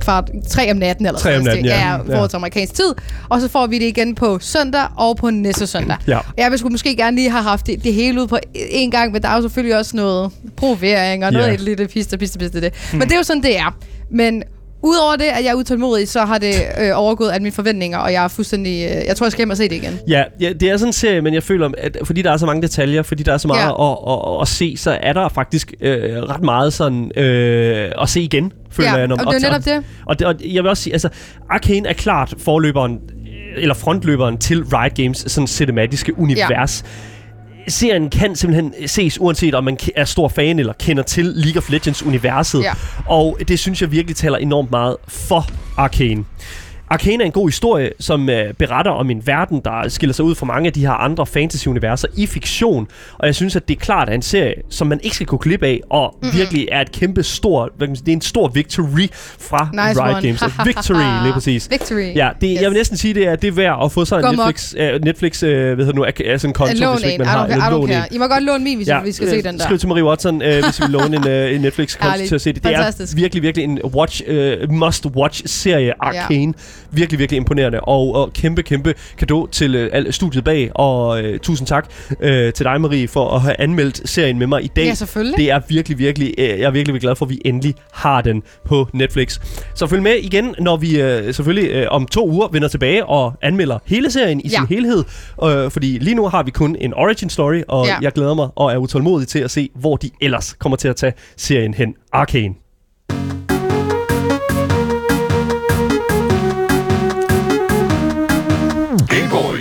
[0.00, 1.88] kvart, tre om natten, eller Tre om natten, ja.
[1.88, 1.92] ja.
[1.92, 2.14] Ja.
[2.14, 2.94] forhold til amerikansk tid.
[3.28, 5.96] Og så får vi det igen på søndag og på næste søndag.
[6.06, 6.18] Ja.
[6.36, 9.12] Jeg vil sgu måske gerne lige have haft det, det hele ud på én gang,
[9.12, 12.60] men der er jo selvfølgelig også noget provering og noget et lille piste, piste, piste
[12.60, 12.72] det.
[12.92, 13.76] Men det er jo sådan, det er.
[14.10, 14.42] Men
[14.82, 18.12] Udover det, at jeg er utålmodig, så har det øh, overgået alle mine forventninger, og
[18.12, 18.84] jeg er fuldstændig...
[18.90, 19.98] Øh, jeg tror, jeg skal hjem og se det igen.
[20.08, 22.46] Ja, ja, det er sådan en serie, men jeg føler, at fordi der er så
[22.46, 23.92] mange detaljer, fordi der er så meget Ja.
[23.92, 28.20] at, at, at, se, så er der faktisk øh, ret meget sådan øh, at se
[28.20, 29.12] igen, føler ja, jeg.
[29.12, 29.84] og det er netop det.
[30.06, 31.08] Og, det, og jeg vil også sige, altså,
[31.50, 36.84] Arcane er klart forløberen, øh, eller frontløberen til Riot Games sådan cinematiske univers.
[36.84, 36.88] Ja.
[37.68, 41.70] Serien kan simpelthen ses, uanset om man er stor fan eller kender til League of
[41.70, 42.62] Legends-universet.
[42.62, 42.72] Ja.
[43.06, 45.46] Og det synes jeg virkelig taler enormt meget for
[45.76, 46.24] Arcane.
[46.90, 50.34] Arcane er en god historie, som øh, beretter om en verden, der skiller sig ud
[50.34, 52.88] fra mange af de her andre fantasy-universer i fiktion.
[53.18, 55.38] Og jeg synes, at det er klart er en serie, som man ikke skal kunne
[55.38, 56.38] klippe af, og mm-hmm.
[56.38, 59.08] virkelig er et kæmpe stort, hvad kan man sige, det er en stor victory
[59.38, 60.22] fra Nice Riot one.
[60.22, 60.44] Games.
[60.68, 61.70] victory, lige præcis.
[61.70, 62.16] Victory.
[62.16, 62.62] Ja, det, yes.
[62.62, 64.30] Jeg vil næsten sige, det er, det er værd at få sig en Gå.
[64.30, 67.10] Netflix, uh, Netflix uh, hvad hedder nu, altså en konto, Lån hvis en.
[67.10, 67.46] ikke man har.
[67.46, 67.88] I don't en.
[67.88, 68.06] care.
[68.10, 69.64] I må godt låne min, hvis ja, vi skal øh, se den der.
[69.64, 72.40] Skriv til Marie Watson, øh, hvis I vil låne en, øh, en Netflix-konto til at
[72.40, 72.64] se det.
[72.64, 73.12] Det Fantastisk.
[73.12, 76.54] er virkelig, virkelig en watch, øh, must-watch-serie, Arcane.
[76.90, 77.80] Virkelig, virkelig imponerende.
[77.80, 80.70] Og, og kæmpe, kæmpe kado til øh, studiet bag.
[80.74, 81.88] Og øh, tusind tak
[82.20, 84.84] øh, til dig, Marie, for at have anmeldt serien med mig i dag.
[84.84, 85.36] Ja, selvfølgelig.
[85.38, 88.20] Det er virkelig, virkelig, øh, jeg er virkelig, virkelig glad for, at vi endelig har
[88.20, 89.40] den på Netflix.
[89.74, 93.32] Så følg med igen, når vi øh, selvfølgelig øh, om to uger vender tilbage og
[93.42, 94.56] anmelder hele serien i Ja.
[94.58, 95.04] sin helhed.
[95.44, 97.96] Øh, fordi lige nu har vi kun en origin story, og Ja.
[98.02, 100.96] jeg glæder mig og er utålmodig til at se, hvor de ellers kommer til at
[100.96, 101.94] tage serien hen.
[102.12, 102.54] Arcane.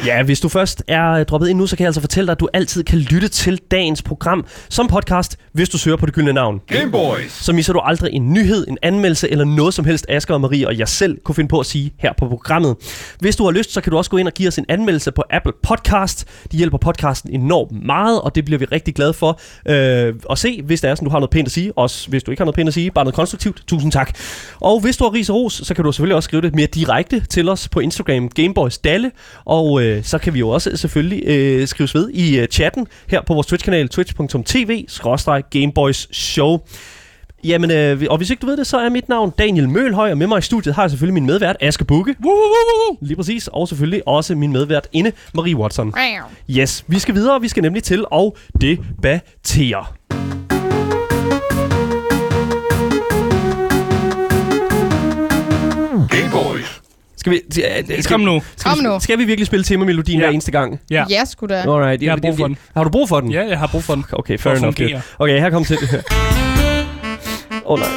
[0.08, 2.32] Ja, hvis du først er øh, droppet ind nu, så kan jeg altså fortælle dig,
[2.32, 6.14] at du altid kan lytte til dagens program som podcast, hvis du søger på det
[6.14, 6.62] gyldne navn.
[6.68, 7.32] Gameboys.
[7.32, 10.68] Så misser du aldrig en nyhed, en anmeldelse eller noget som helst, Asger og Marie
[10.68, 12.76] og jeg selv kunne finde på at sige her på programmet.
[13.20, 15.12] Hvis du har lyst, så kan du også gå ind og give os en anmeldelse
[15.12, 16.26] på Apple Podcast.
[16.52, 20.62] De hjælper podcasten enormt meget, og det bliver vi rigtig glade for øh, at se,
[20.62, 21.78] hvis det er sådan, du har noget pænt at sige.
[21.78, 23.64] Også hvis du ikke har noget pænt at sige, bare noget konstruktivt.
[23.68, 24.18] Tusind tak.
[24.60, 26.68] Og hvis du har ris og ros, så kan du selvfølgelig også skrive det mere
[26.68, 29.12] direkte til os på Instagram, Gameboys Dalle.
[29.46, 33.22] Og øh, så kan vi jo også selvfølgelig øh, skrives ved i øh, chatten her
[33.22, 36.58] på vores Twitch-kanal, twitch.tv-gameboys show.
[37.44, 40.18] Jamen, øh, og hvis ikke du ved det, så er mit navn Daniel Mølhøj, og
[40.18, 42.16] med mig i studiet har jeg selvfølgelig min medvært, Aske Bukke.
[43.02, 45.94] Lige præcis, og selvfølgelig også min medvært inde, Marie Watson.
[46.50, 48.32] Yes, vi skal videre, vi skal nemlig til at
[48.62, 49.86] debattere.
[57.28, 58.42] Skal vi, skal, Kom nu.
[58.58, 59.00] Skal, Kom vi, nu.
[59.00, 60.26] skal vi virkelig spille temamelodien Ja.
[60.26, 60.80] hver eneste gang?
[60.92, 61.04] Ja.
[61.10, 61.54] Ja, sgu da.
[61.62, 62.58] Alright, Jeg har brug for den.
[62.76, 63.32] Har du brug for den?
[63.32, 64.06] Ja, jeg har brug for den.
[64.14, 64.76] Okay, fair enough.
[64.78, 65.02] fungere.
[65.20, 65.90] Okay, her kommer til det.
[67.66, 67.90] Åh oh, nej.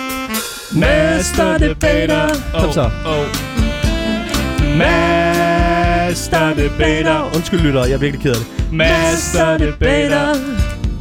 [0.72, 2.28] Master debater.
[2.60, 2.90] Kom så.
[3.06, 3.26] Oh.
[4.78, 7.30] Master debater.
[7.36, 8.72] Undskyld lytter, jeg er virkelig ked af det.
[8.72, 10.34] Master debater.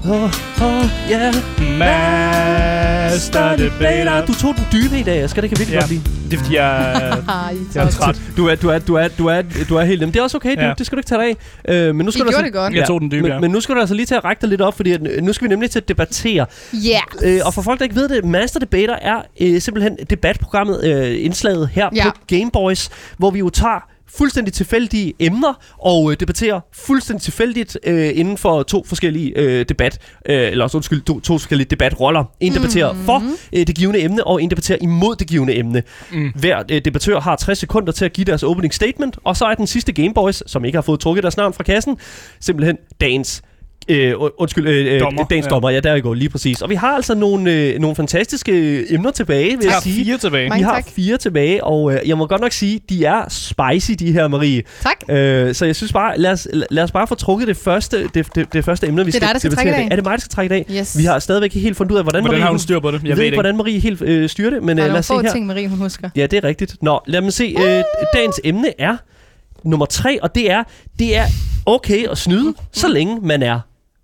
[0.09, 0.23] Åh,
[0.63, 1.31] åh, ja.
[1.77, 4.25] Master debater.
[4.25, 5.41] Du tog den dybe i dag, Asger.
[5.41, 5.79] Det kan virkelig Ja.
[5.81, 6.01] godt lide.
[6.31, 7.23] Det er fordi, jeg,
[7.75, 8.21] jeg er træt.
[8.37, 10.11] Du er, du er, du er, du er, du er helt nem.
[10.11, 10.73] Det er også okay, du, Ja.
[10.77, 11.35] det skal du ikke tage dig
[11.65, 11.87] af.
[11.87, 12.73] Øh, men nu skal I du gjorde altså, det godt.
[12.73, 13.39] Jeg tog den dybe, men, ja.
[13.39, 15.23] men nu skal du altså lige til at række dig lidt op, fordi at, øh,
[15.23, 16.45] nu skal vi nemlig til at debattere.
[16.73, 16.99] Ja.
[17.23, 21.25] Øh, og for folk, der ikke ved det, Master Debater er øh, simpelthen debatprogrammet, øh,
[21.25, 22.03] indslaget her Ja.
[22.05, 23.87] på Gameboys, hvor vi jo tager
[24.17, 29.97] fuldstændig tilfældige emner og øh, debatterer fuldstændig tilfældigt øh, inden for to forskellige øh, debat,
[30.29, 32.23] øh, eller også, undskyld, to, to forskellige debatroller.
[32.39, 33.05] En debatterer Mhm.
[33.05, 33.23] for
[33.55, 35.83] øh, det givende emne, og en debatterer imod det givende emne.
[36.11, 36.31] Mm.
[36.35, 39.55] Hver øh, debattør har 60 sekunder til at give deres opening statement, og så er
[39.55, 41.97] den sidste Gameboys, som ikke har fået trukket deres navn fra kassen,
[42.39, 43.41] simpelthen dagens
[43.89, 45.49] Øh, und- undskyld, øh, øh, Dommer, dagens ja.
[45.49, 46.61] dommer, ja, der er går lige præcis.
[46.61, 50.05] Og vi har altså nogle, øh, nogle fantastiske emner tilbage, vil Jeg jeg har sige.
[50.05, 50.53] fire tilbage.
[50.55, 50.89] Vi har tak.
[50.89, 54.63] fire tilbage, og øh, jeg må godt nok sige, de er spicy, de her, Marie.
[54.81, 55.15] Tak.
[55.17, 58.27] Øh, så jeg synes bare, lad os, lad os bare få trukket det første, det,
[58.35, 59.87] det, det første emne, vi Det er skal dig, der skal debattere i dag.
[59.91, 60.79] Er det mig, der skal trække i dag?
[60.79, 60.97] Yes.
[60.97, 62.43] Vi har stadigvæk ikke helt fundet ud af, hvordan, Hvordan Marie...
[62.43, 63.01] har hun styr på det?
[63.03, 64.99] Jeg, ved ved ikke, hvordan Marie helt øh, styrer det, men Der øh, er lad
[64.99, 65.33] os se nogle få her.
[65.33, 66.09] ting, Marie, hun husker.
[66.15, 66.75] Ja, det er rigtigt.
[66.81, 67.55] Nå, lad mig se.
[67.57, 67.83] Øh,
[68.15, 68.97] dagens emne er
[69.63, 70.63] nummer tre, og det er,
[70.99, 71.23] det er
[71.65, 73.59] okay at snyde, så længe man er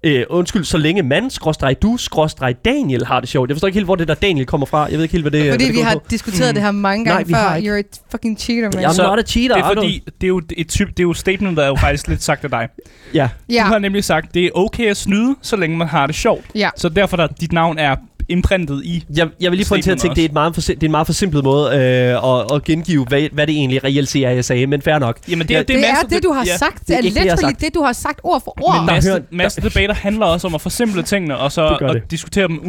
[0.08, 3.50] Øh, undskyld, så længe man, skråstreg du, skråstreg Daniel har det sjovt.
[3.50, 4.84] Jeg forstår ikke helt, hvor det der Daniel kommer fra.
[4.86, 6.02] Jeg ved ikke helt, hvad det, Fordi hvad det vi har på.
[6.10, 7.56] diskuteret det her mange Nej, gange vi har før.
[7.56, 7.76] ikke.
[7.76, 8.86] You're a fucking cheater, man.
[8.86, 9.56] I'm Så not a cheater.
[9.56, 11.76] Det er fordi, det er jo et typ, det er jo statement, der er jo
[11.76, 12.68] faktisk lidt sagt af dig.
[13.14, 16.16] Ja, Du har nemlig sagt, det er okay at snyde, så længe man har det
[16.16, 16.46] sjovt.
[16.56, 16.70] Ja.
[16.78, 17.96] Så derfor der dit navn er
[18.30, 19.04] imprintet i.
[19.16, 20.88] jeg, jeg vil lige pointere Statement til, at det er, et meget forsim- det er
[20.88, 24.30] en meget forsimplet måde øh, at, at gengive, hvad, hvad det egentlig reelt set er,
[24.30, 25.18] jeg sagde, men fair nok.
[25.30, 26.58] Jamen det, Ja, er Det er det, du har ja.
[26.58, 26.80] sagt.
[26.80, 27.62] det Det er er ikke det, sagt.
[27.62, 28.80] det, du har sagt ord for ord.
[28.80, 31.94] Men Der master, debater handler også om at forsimple tingene, og så Det gør at
[31.96, 32.12] det.
[32.12, 32.60] diskutere dem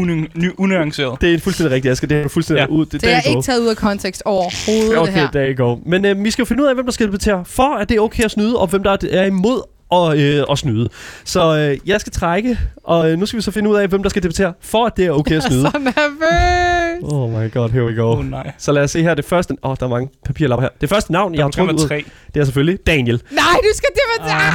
[0.59, 1.21] unuanceret.
[1.21, 2.09] Det er fuldstændig rigtigt, Asger.
[2.09, 2.75] Det er fuldstændig Ja.
[2.75, 2.85] ud.
[2.85, 3.29] Det, Det der er go.
[3.31, 5.31] ikke taget ud af kontekst overhovedet, det Okay, her.
[5.31, 5.77] there you go.
[5.87, 7.97] Men øh, vi skal jo finde ud af, hvem der skal debattere for, at det
[7.97, 9.63] er okay at snyde, og hvem der er imod
[9.93, 10.89] at, øh, at snyde.
[11.25, 14.03] Så øh, jeg skal trække, og øh, nu skal vi så finde ud af, hvem
[14.03, 15.63] der skal debattere for, at det er okay at snyde.
[15.63, 17.13] Så nervøs.
[17.13, 18.11] Oh my god, here we go.
[18.13, 18.53] Oh, nej.
[18.59, 19.15] Så lad os se her.
[19.15, 19.57] Det første...
[19.63, 20.69] Åh, oh, der er mange papirlapper her.
[20.81, 22.05] Det første navn, jeg har trukket ud, tre.
[22.35, 23.23] det er selvfølgelig Daniel.
[23.31, 24.53] Nej, du skal debattere.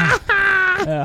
[0.88, 1.04] Ja.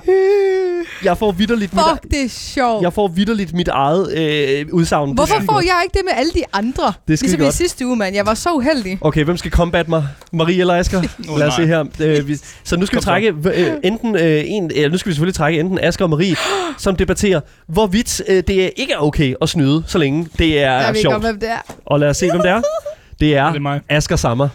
[1.05, 2.83] Jeg får vidderligt mit, Fuck, det er sjovt.
[2.83, 5.14] jeg får vidderligt mit eget øh, udsagn.
[5.14, 6.93] Hvorfor får jeg ikke det med alle de andre?
[7.09, 7.55] Det skal ligesom i godt.
[7.55, 8.14] sidste uge, mand.
[8.14, 8.99] Jeg var så uheldig.
[9.01, 10.07] Okay, hvem skal combat mig?
[10.33, 11.03] Marie eller Asger?
[11.39, 11.85] Lad os se her.
[12.01, 14.70] Øh, vi, så nu skal vi trække øh, enten øh, en...
[14.77, 16.37] Øh, nu skal vi selvfølgelig trække enten Asger og Marie,
[16.79, 20.72] som debatterer, hvorvidt øh, det er ikke er okay at snyde, så længe det er
[20.72, 21.14] jeg ved ikke sjovt.
[21.14, 21.74] om, hvem det er.
[21.87, 22.62] Og lad os se, hvem det er.
[23.20, 23.81] Det er Det er mig.
[23.89, 24.49] Asger Sammer.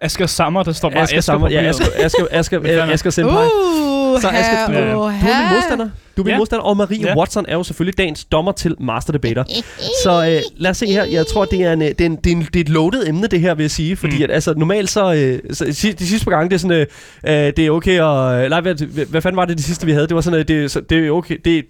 [0.00, 1.48] Asger Sammer, der står bare Asger Asger, Sammer.
[1.48, 1.62] på Ja.
[1.62, 3.32] Asger, Asger, Asger, Hvad fanden er- Asger Senpai.
[3.32, 3.83] Uh,
[4.20, 4.92] Så Asger, du, ja.
[4.92, 5.88] du er min modstander.
[6.16, 6.38] Du er min Ja.
[6.38, 7.18] modstander, og Marie Ja.
[7.18, 9.44] Watson er jo selvfølgelig dagens dommer til Master Debater.
[10.04, 11.04] Så øh, lad os se her.
[11.04, 12.68] Jeg tror, det er, en, øh, det, er en, det, er en, det er et
[12.68, 13.96] loaded emne, det her, vil jeg sige.
[13.96, 14.22] Fordi Mm.
[14.24, 15.64] at, altså, normalt så, øh, så...
[15.98, 16.76] De sidste par gange, det er sådan...
[17.24, 18.48] Øh, øh, det er okay og...
[18.48, 20.06] Nej, hvad, hvad, fanden var det, det sidste, vi havde?
[20.06, 21.36] Det var sådan, øh, det, så, det er okay...
[21.44, 21.62] Det, øh,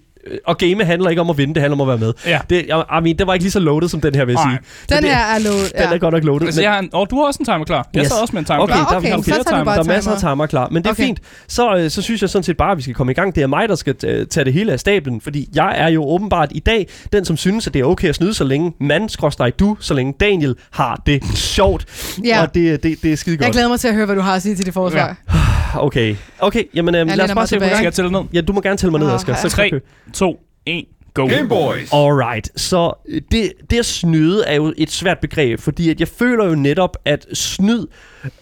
[0.47, 2.13] og game handler ikke om at vinde, det handler om at være med.
[2.27, 2.39] Ja.
[2.51, 4.59] Det, I mean, det var ikke lige så loaded som den her, vil jeg Nej.
[4.87, 4.97] sige.
[4.97, 5.71] Den det, her er load.
[5.79, 6.47] Den er godt nok loaded.
[6.47, 7.89] Altså, jeg har en, og du har også en timer klar.
[7.95, 8.09] Jeg Yes.
[8.09, 8.89] sad også med en timer Okay, klar.
[8.89, 10.31] der, okay, der, okay, du bare der er masser af timer.
[10.35, 10.69] timer klar.
[10.71, 11.05] Men det er Okay.
[11.05, 11.21] fint.
[11.49, 13.35] Så, øh, så synes jeg sådan set bare, at vi skal komme i gang.
[13.35, 15.21] Det er mig, der skal øh, tage det hele af stablen.
[15.21, 18.15] Fordi jeg er jo åbenbart i dag den, som synes, at det er okay at
[18.15, 19.09] snyde, så længe mand
[19.59, 21.87] du, så længe Daniel har det sjovt.
[22.25, 22.43] Ja.
[22.43, 23.53] Og det, det, det er skide Jeg godt.
[23.53, 25.17] glæder mig til at høre, hvad du har at sige til det forsvar.
[25.87, 27.77] Okay, okay jamen, øhm, lad os læner bare mig se, hvor tilbage.
[27.77, 28.21] Skal jeg tælle ned?
[28.33, 29.35] Ja, du må gerne tælle mig ned, Åh, Asger.
[29.35, 29.71] Så Tre.
[29.71, 29.81] kan
[30.13, 31.27] 2, 1, go.
[31.27, 31.93] Game Boys.
[31.93, 36.09] Alright, så øh, det, det at snyde er jo et svært begreb, fordi at jeg
[36.09, 37.87] føler jo netop, at snyd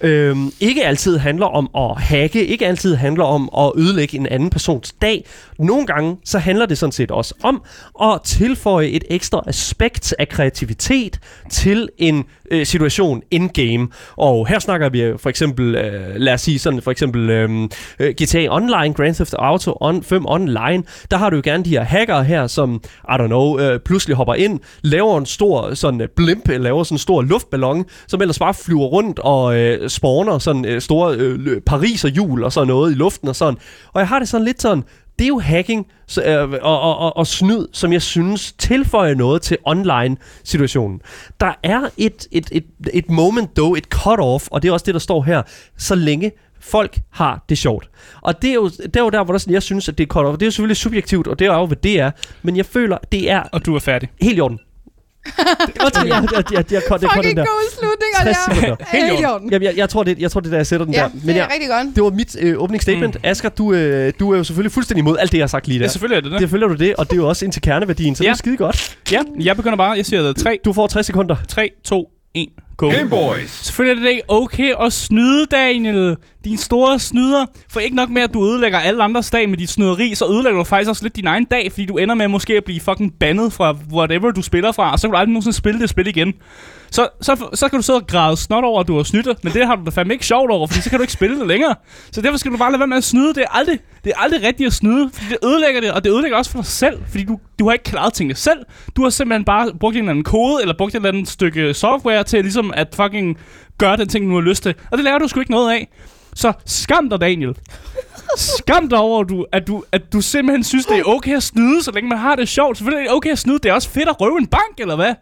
[0.00, 4.50] øhm, ikke altid handler om at hacke, ikke altid handler om at ødelægge en anden
[4.50, 5.24] persons dag.
[5.58, 7.62] Nogle gange så handler det sådan set også om
[8.02, 11.20] at tilføje et ekstra aspekt af kreativitet
[11.50, 13.88] til en øh, situation in-game.
[14.16, 17.70] Og her snakker vi øh, for eksempel, øh, lad os sige sådan, for eksempel øhm,
[17.98, 21.70] øh, GTA Online, Grand Theft Auto on, 5 Online, der har du jo gerne de
[21.70, 26.08] her hackere her, som, I don't know, øh, pludselig hopper ind, laver en stor sådan
[26.16, 30.64] blimp, laver sådan en stor luftballon, som ellers bare flyver rundt og øh, spawner sådan
[30.64, 33.58] øh, store øh, lø- Paris og jul og sådan noget i luften og sådan.
[33.92, 34.84] Og jeg har det sådan lidt sådan,
[35.18, 39.14] det er jo hacking så, øh, og, og, og, og snyd, som jeg synes tilføjer
[39.14, 41.00] noget til online-situationen.
[41.40, 42.64] Der er et, et, et,
[42.94, 45.42] et moment though, et cut-off, og det er også det, der står her,
[45.78, 47.90] så længe folk har det sjovt.
[48.20, 50.08] Og det er jo, det er jo der, hvor der sådan, jeg synes, at det
[50.10, 50.32] er cut-off.
[50.32, 52.10] Det er jo selvfølgelig subjektivt, og det er jo, hvad det er.
[52.42, 54.08] Men jeg føler, det er Og du er færdig.
[54.22, 54.58] helt i orden.
[55.26, 55.36] Jeg,
[55.76, 57.44] jeg, jeg, jeg, jeg, jeg, jeg, det Fucking den der.
[57.44, 58.76] god slutning, 60 og sekunder.
[58.76, 59.50] det er helt i orden.
[59.50, 61.08] Jamen, jeg, jeg, tror, det, jeg tror, det er der, jeg sætter den Ja, der.
[61.26, 61.96] det jeg, er rigtig godt.
[61.96, 63.14] det var mit øh, åbningsstatement.
[63.14, 63.20] Mm.
[63.24, 65.78] Asger, du, øh, du er jo selvfølgelig fuldstændig imod alt det, jeg har sagt lige
[65.78, 65.84] der.
[65.84, 66.40] Ja, selvfølgelig er det det.
[66.40, 68.28] Det følger du det, og det er jo også ind til kerneværdien, så ja.
[68.28, 68.32] Ja.
[68.32, 68.96] det er skide godt.
[69.12, 69.90] Ja, jeg begynder bare.
[69.90, 71.36] Jeg siger 3, Du får 60 sekunder.
[71.48, 72.90] 3, 2, 1, go.
[72.90, 73.50] Game Boys.
[73.50, 76.16] Selvfølgelig er det ikke okay at snyde, Daniel.
[76.44, 77.46] Din store snyder.
[77.68, 80.58] For ikke nok med, at du ødelægger alle andres dag med dit snyderi, så ødelægger
[80.58, 83.14] du faktisk også lidt din egen dag, fordi du ender med måske at blive fucking
[83.20, 86.06] bandet fra whatever du spiller fra, og så kan du aldrig nogensinde spille det spil
[86.06, 86.34] igen.
[86.92, 89.52] Så, så, så kan du sidde og græde snot over, at du har snydt men
[89.52, 91.46] det har du da fandme ikke sjovt over, fordi så kan du ikke spille det
[91.46, 91.74] længere.
[92.12, 93.34] Så derfor skal du bare lade være med at snyde.
[93.34, 96.10] Det er aldrig, det er aldrig rigtigt at snyde, fordi det ødelægger det, og det
[96.10, 98.58] ødelægger også for dig selv, fordi du, du har ikke klaret tingene selv.
[98.96, 101.74] Du har simpelthen bare brugt en eller anden kode, eller brugt et eller andet stykke
[101.74, 103.38] software til ligesom Ligesom at fucking
[103.78, 104.74] gøre den ting, du har lyst til.
[104.90, 105.88] Og det lærer du sgu ikke noget af.
[106.34, 107.56] Så skam dig, Daniel.
[108.36, 111.42] Skam dig over, at du, at, du, at du simpelthen synes, det er okay at
[111.42, 112.76] snyde, så længe man har det sjovt.
[112.78, 113.58] Selvfølgelig er det okay at snyde.
[113.58, 115.14] Det er også fedt at røve en bank, eller hvad?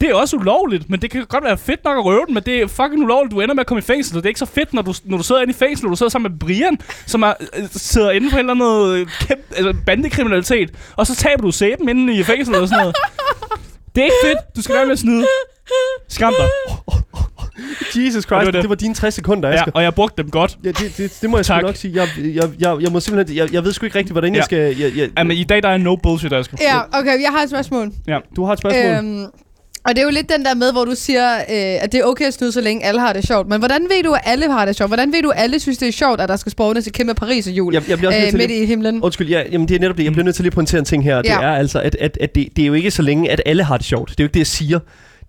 [0.00, 2.42] Det er også ulovligt, men det kan godt være fedt nok at røve den, men
[2.42, 3.32] det er fucking ulovligt.
[3.32, 4.94] Du ender med at komme i fængsel, og det er ikke så fedt, når du,
[5.04, 7.64] når du sidder inde i fængsel, og du sidder sammen med Brian, som er, øh,
[7.70, 11.88] sidder inde for en eller anden øh, kæmpe, altså bandekriminalitet, og så taber du sæben
[11.88, 12.96] inde i fængsel og sådan noget.
[13.94, 14.38] Det er ikke fedt.
[14.56, 15.26] Du skal være med at snyde.
[16.08, 16.48] Skam dig.
[17.96, 18.62] Jesus Christ, det var det, det.
[18.62, 19.72] det var dine 60 sekunder, Ja, Asger.
[19.74, 20.58] og jeg brugte dem godt.
[20.64, 21.94] Ja, det, det, det må jeg sgu nok sige.
[22.00, 23.36] Jeg, jeg, jeg, jeg må simpelthen...
[23.36, 24.40] Jeg, jeg ved sgu ikke rigtigt, hvordan ja.
[24.40, 24.72] jeg Ja.
[24.72, 24.78] skal...
[24.82, 26.56] Jeg, jeg, Jamen, i dag der er no bullshit, Asger.
[26.60, 27.90] Ja, okay, jeg har et spørgsmål.
[28.36, 29.04] du har et spørgsmål.
[29.14, 29.26] Øhm,
[29.86, 31.44] og det er jo lidt den der med, hvor du siger, øh,
[31.84, 33.48] at det er okay at snyde, så længe alle har det sjovt.
[33.48, 34.90] Men hvordan ved du, at alle har det sjovt?
[34.90, 37.14] Hvordan ved du, at alle synes, det er sjovt, at der skal spawnes et kæmpe
[37.14, 39.02] Paris og jul jeg, jeg bliver også nødt øh, til midt lige- i himlen?
[39.02, 40.04] Undskyld, ja, jamen det er netop det.
[40.04, 41.16] Jeg bliver nødt til lige at pointere en ting her.
[41.22, 41.42] Det Ja.
[41.42, 43.76] er altså, at, at, at det, det er jo ikke så længe, at alle har
[43.76, 44.10] det sjovt.
[44.10, 44.78] Det er jo ikke det, jeg siger.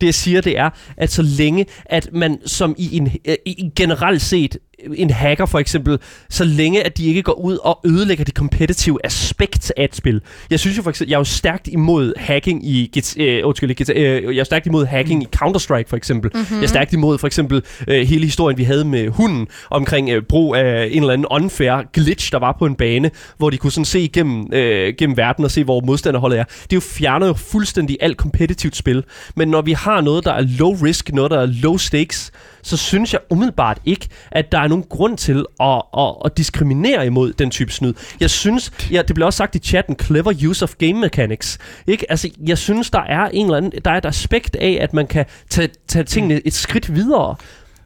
[0.04, 3.72] Det jeg siger, det er, at så længe, at man som i en øh, i
[3.76, 4.58] generelt set,
[4.96, 9.00] en hacker for eksempel, så længe at de ikke går ud og ødelægger det competitive
[9.06, 10.22] aspekt af et spil.
[10.50, 13.76] Jeg synes jo for eksempel, jeg er jo stærkt imod hacking i, Git- øh, undskyld,
[13.82, 16.32] Git- øh, jeg er stærkt imod hacking i Counter-Strike for eksempel.
[16.34, 16.56] Mm-hmm.
[16.58, 20.24] Jeg er stærkt imod for eksempel øh, hele historien, vi havde med hunden omkring øh,
[20.24, 23.72] brug af en eller anden unfair glitch, der var på en bane, hvor de kunne
[23.72, 26.44] sådan se igennem, øh, gennem verden og se, hvor modstanderholdet er.
[26.70, 29.04] Det jo fjerner jo fuldstændig alt kompetitivt spil.
[29.36, 32.32] Men når vi har noget, der er low risk, noget, der er low stakes,
[32.64, 37.06] så synes jeg umiddelbart ikke, at der er nogen grund til at, at, at diskriminere
[37.06, 37.94] imod den type snyd.
[38.20, 41.58] Jeg synes, ja, det blev også sagt i chatten, clever use of game mechanics.
[41.88, 42.12] Ikke?
[42.12, 45.08] Altså, jeg synes, der er en eller anden, der er et aspekt af, at man
[45.08, 47.36] kan tage, tage tingene et skridt videre.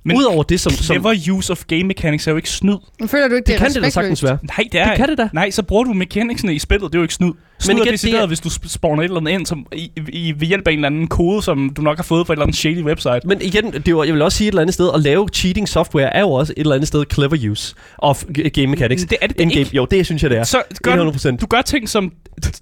[0.08, 0.72] Men Men Udover det, som...
[0.72, 2.76] som Clever use of game mechanics er jo ikke snyd.
[3.00, 4.38] Men Føler du ikke, det det, kan det da sagtens være.
[4.44, 5.30] Nej, det er Det kan det da.
[5.34, 6.92] Nej, så bruger du mechanicsene i spillet.
[6.92, 7.32] Det er jo ikke snyd.
[7.60, 9.66] Snyd igen, er det decideret, er- hvis du sp- spawner et eller andet ind som,
[9.76, 12.34] i, i, ved hjælp af en eller anden kode, som du nok har fået fra
[12.34, 13.20] et eller andet shady website.
[13.26, 15.70] Men igen, det var, jeg vil også sige et eller andet sted, at lave cheating
[15.70, 19.04] software er jo også et eller andet sted clever use of game mechanics.
[19.06, 19.60] Det er det In-game.
[19.60, 19.76] ikke.
[19.76, 20.44] Jo, det synes jeg, det er.
[20.44, 21.38] Så gør du, 100%.
[21.38, 22.12] du gør ting, som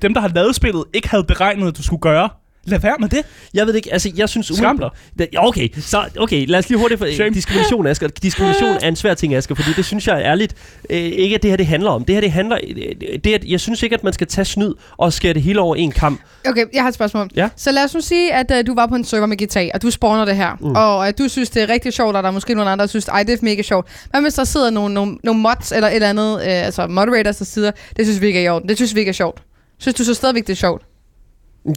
[0.01, 2.29] dem, der har lavet spillet, ikke havde beregnet, at du skulle gøre.
[2.65, 3.21] Lad være med det.
[3.53, 4.51] Jeg ved det ikke, altså jeg synes...
[4.55, 4.89] Skam dig.
[5.19, 6.97] Det- Ja, Okay, så okay, lad os lige hurtigt...
[6.99, 7.29] For, Shame.
[7.29, 8.07] diskrimination, Asger.
[8.07, 10.55] Diskrimination er en svær ting, Asger, fordi det synes jeg er ærligt
[10.89, 12.05] øh, ikke, at det her det handler om.
[12.05, 12.57] Det her det handler...
[12.77, 15.59] Øh, det, at, jeg synes ikke, at man skal tage snyd og skære det hele
[15.61, 16.21] over en kamp.
[16.47, 17.29] Okay, jeg har et spørgsmål.
[17.35, 17.49] Ja.
[17.55, 19.81] Så lad os nu sige, at uh, du var på en server med GTA, og
[19.81, 20.71] du spawner det her, mm.
[20.75, 22.89] og at du synes, det er rigtig sjovt, og der er måske nogle andre, der
[22.89, 23.87] synes, ej, det er mega sjovt.
[24.11, 27.37] Hvad hvis der sidder nogle, nogle, nogle mods eller et eller andet, øh, altså moderators,
[27.37, 29.41] der siger, det synes vi ikke er i orden, det synes vi ikke er sjovt.
[29.79, 30.81] Synes du så stadigvæk, det er sjovt?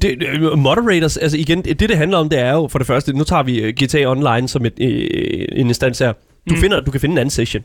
[0.03, 0.19] Det,
[0.59, 3.43] moderators, altså igen, det det handler om, det er jo for det første, nu tager
[3.43, 6.13] vi øh, GTA Online som et, øh, en instans her.
[6.51, 6.61] Du, Mm.
[6.61, 7.63] finder, du kan finde en anden session.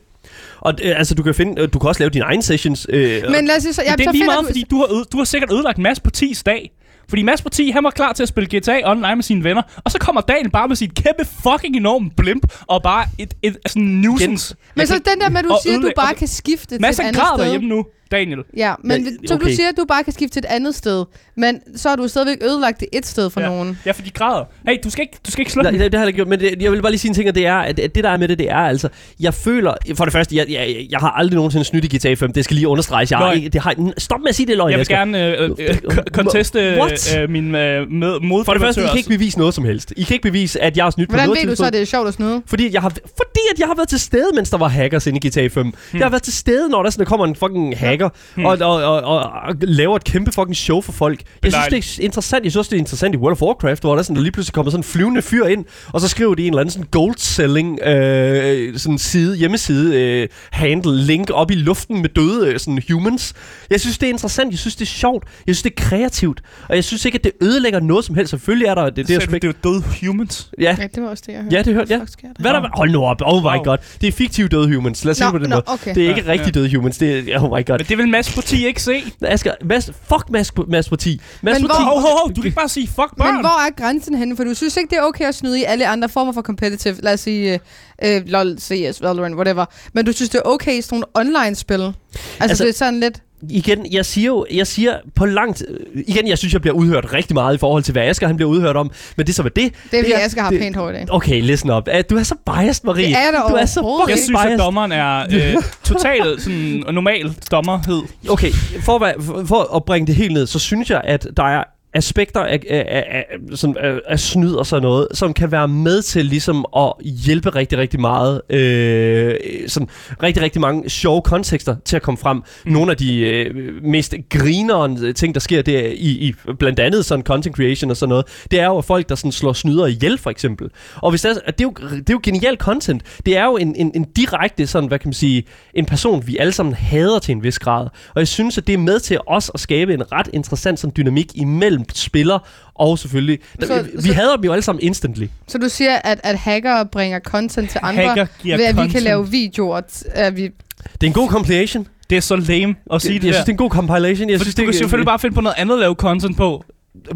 [0.60, 2.86] Og øh, altså, du kan, finde, øh, du kan også lave dine egne sessions.
[2.90, 4.76] Øh, Men lad os sige så, ja, det er så lige meget, du, fordi du
[4.76, 6.70] har, øde, du har sikkert ødelagt Mads Partis dag.
[7.08, 9.90] Fordi Mads Parti, han var klar til at spille GTA online med sine venner, og
[9.90, 13.70] så kommer Daniel bare med sit kæmpe fucking enorm blimp, og bare et, et, et
[13.70, 14.54] sådan nuisance.
[14.74, 16.96] Men så den der med, at du og siger, at du bare kan skifte Mads
[16.96, 17.44] til et andet sted.
[17.44, 17.86] derhjemme nu,
[18.18, 18.38] Daniel.
[18.56, 19.54] Ja, men Ja, ja, så du okay.
[19.54, 21.04] siger, at du bare kan skifte til et andet sted,
[21.36, 23.46] men så har du stadigvæk ødelagt det et sted for Ja.
[23.48, 23.78] nogen.
[23.86, 24.44] Ja, for de græder.
[24.68, 25.80] Hey, du skal ikke, du skal ikke slå Nej, dem.
[25.80, 27.28] det, det har jeg ikke gjort, men det, jeg vil bare lige sige en ting,
[27.28, 28.88] og det er, at at det der er med det, det er altså,
[29.20, 32.32] jeg føler, for det første, jeg, jeg, jeg har aldrig nogensinde snydt i GTA 5,
[32.32, 34.70] det skal lige understreges, jeg har ikke, det har, stop med at sige det, løgn,
[34.70, 34.96] Jeg vil Asger.
[34.96, 39.08] gerne øh, øh, øh, conteste øh, min øh, med, For det første, I kan ikke
[39.08, 39.92] bevise noget som helst.
[39.96, 41.72] I kan ikke bevise, at jeg har snydt på Hvordan noget ved du så, at
[41.72, 42.42] det er sjovt at snyde?
[42.46, 45.20] Fordi, jeg har, fordi at jeg har været til stede, mens der var hackers inde
[45.24, 45.64] i GTA 5.
[45.66, 45.72] Hmm.
[45.94, 48.03] Jeg har været til stede, når der, sådan, der kommer en fucking hacker
[48.34, 48.44] Hmm.
[48.44, 51.20] og, og, og, og, og, laver et kæmpe fucking show for folk.
[51.42, 52.44] Jeg synes, det er interessant.
[52.44, 54.54] Jeg synes det er interessant i World of Warcraft, hvor der, sådan, der lige pludselig
[54.54, 57.14] kommer sådan en flyvende fyr ind, og så skriver de en eller anden sådan gold
[57.18, 62.82] selling øh, sådan side, hjemmeside øh, handle link op i luften med døde øh, sådan
[62.90, 63.34] humans.
[63.70, 64.50] Jeg synes, det er interessant.
[64.50, 65.24] Jeg synes, det er sjovt.
[65.46, 66.40] Jeg synes, det er kreativt.
[66.68, 68.30] Og jeg synes ikke, at det ødelægger noget som helst.
[68.30, 69.42] Selvfølgelig er der det, det Det, aspekt.
[69.42, 70.50] det er jo døde humans.
[70.60, 71.56] Ja, Ja, det var også det, jeg hørte.
[71.56, 72.00] ja, det hørte jeg.
[72.22, 72.28] Der?
[72.40, 72.68] Hvad er der?
[72.76, 73.22] Hold nu op.
[73.24, 73.62] Oh my Wow.
[73.64, 73.78] god.
[74.00, 75.04] Det er fiktive døde humans.
[75.04, 75.64] Lad os det på den nå, måde.
[75.66, 75.94] okay.
[75.94, 76.98] Det er ikke Ja, rigtig døde humans.
[76.98, 77.78] Det er, oh my god.
[77.78, 79.02] Men det vil Mads Parti ikke se.
[79.22, 81.20] Asger, Mads, fuck Mads, Mads Parti.
[81.42, 81.82] Mads Men Parti.
[81.82, 83.32] hvor- Hov, hov, hov, du kan ikke bare sige fuck børn.
[83.34, 84.36] Men hvor er grænsen henne?
[84.36, 86.96] For du synes ikke, det er okay at snyde i alle andre former for competitive,
[87.02, 87.60] lad os sige,
[88.04, 89.64] uh, LOL, CS, Valorant, whatever.
[89.92, 91.74] Men du synes, det er okay i sådan nogle online-spil?
[91.74, 93.22] Altså, Altså- altså, det er sådan lidt...
[93.50, 95.62] Igen, jeg siger jo, jeg siger på langt...
[96.06, 98.50] Igen, jeg synes, jeg bliver udhørt rigtig meget i forhold til, hvad Asger han bliver
[98.50, 98.90] udhørt om.
[99.16, 99.72] Men det er så hvad det.
[99.90, 101.06] Det er, fordi er- Asger har det- pænt hår i dag.
[101.10, 101.88] Okay, listen up.
[102.10, 103.06] Du er så biased, Marie.
[103.06, 104.58] Det er der Du er så overhovedet Jeg fucking synes, at biased.
[104.58, 105.62] dommeren er øh,
[105.94, 108.02] totalt sådan normal dommerhed.
[108.28, 108.50] Okay,
[108.84, 111.64] for, at for, for at bringe det helt ned, så synes jeg, at der er
[111.94, 113.24] aspekter af, af, af,
[113.54, 117.50] sådan, af, af snyd og sådan noget, som kan være med til ligesom at hjælpe
[117.50, 119.34] rigtig, rigtig meget, øh,
[119.66, 119.88] sådan
[120.22, 122.36] rigtig, rigtig mange sjove kontekster til at komme frem.
[122.36, 122.72] Mm.
[122.72, 127.24] Nogle af de øh, mest grineren ting, der sker der i, i blandt andet sådan
[127.24, 130.18] content creation og sådan noget, det er jo at folk, der sådan slår snyder ihjel,
[130.18, 130.70] for eksempel.
[130.96, 133.02] Og hvis det, er, det, er jo, det er jo genial content.
[133.26, 136.36] Det er jo en, en, en direkte, sådan, hvad kan man sige, en person, vi
[136.36, 137.86] alle sammen hader til en vis grad.
[138.14, 140.92] Og jeg synes, at det er med til os at skabe en ret interessant sådan,
[140.96, 142.38] dynamik imellem spiller
[142.74, 143.38] og selvfølgelig...
[143.62, 145.26] Så- vi så- hader dem jo alle sammen instantly.
[145.48, 148.78] Så du siger, at, at hacker bringer content til andre, Hacker giver ved at vi
[148.78, 148.92] content.
[148.92, 150.42] kan lave videoer, t- at vi...
[150.42, 151.86] Det er en god compilation.
[152.10, 153.42] Det er så lame at sige jeg det, synes, der.
[153.42, 154.30] det er en god compilation.
[154.30, 156.36] Jeg Fordi synes, du det kan selvfølgelig bare finde på noget andet at lave content
[156.36, 156.64] på.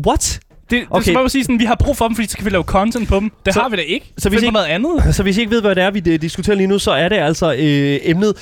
[0.07, 0.41] What?
[0.71, 1.01] Det, det Okay.
[1.01, 2.51] er som om at sige sådan, vi har brug for dem, fordi så kan vi
[2.51, 3.31] lave content på dem.
[3.47, 4.13] Det Så- har vi da ikke.
[4.19, 4.91] så hvis ikke- noget andet.
[5.17, 7.09] Så hvis I ikke ved, hvad det er, vi øh, diskuterer lige nu, så er
[7.09, 8.35] det altså øh, emnet.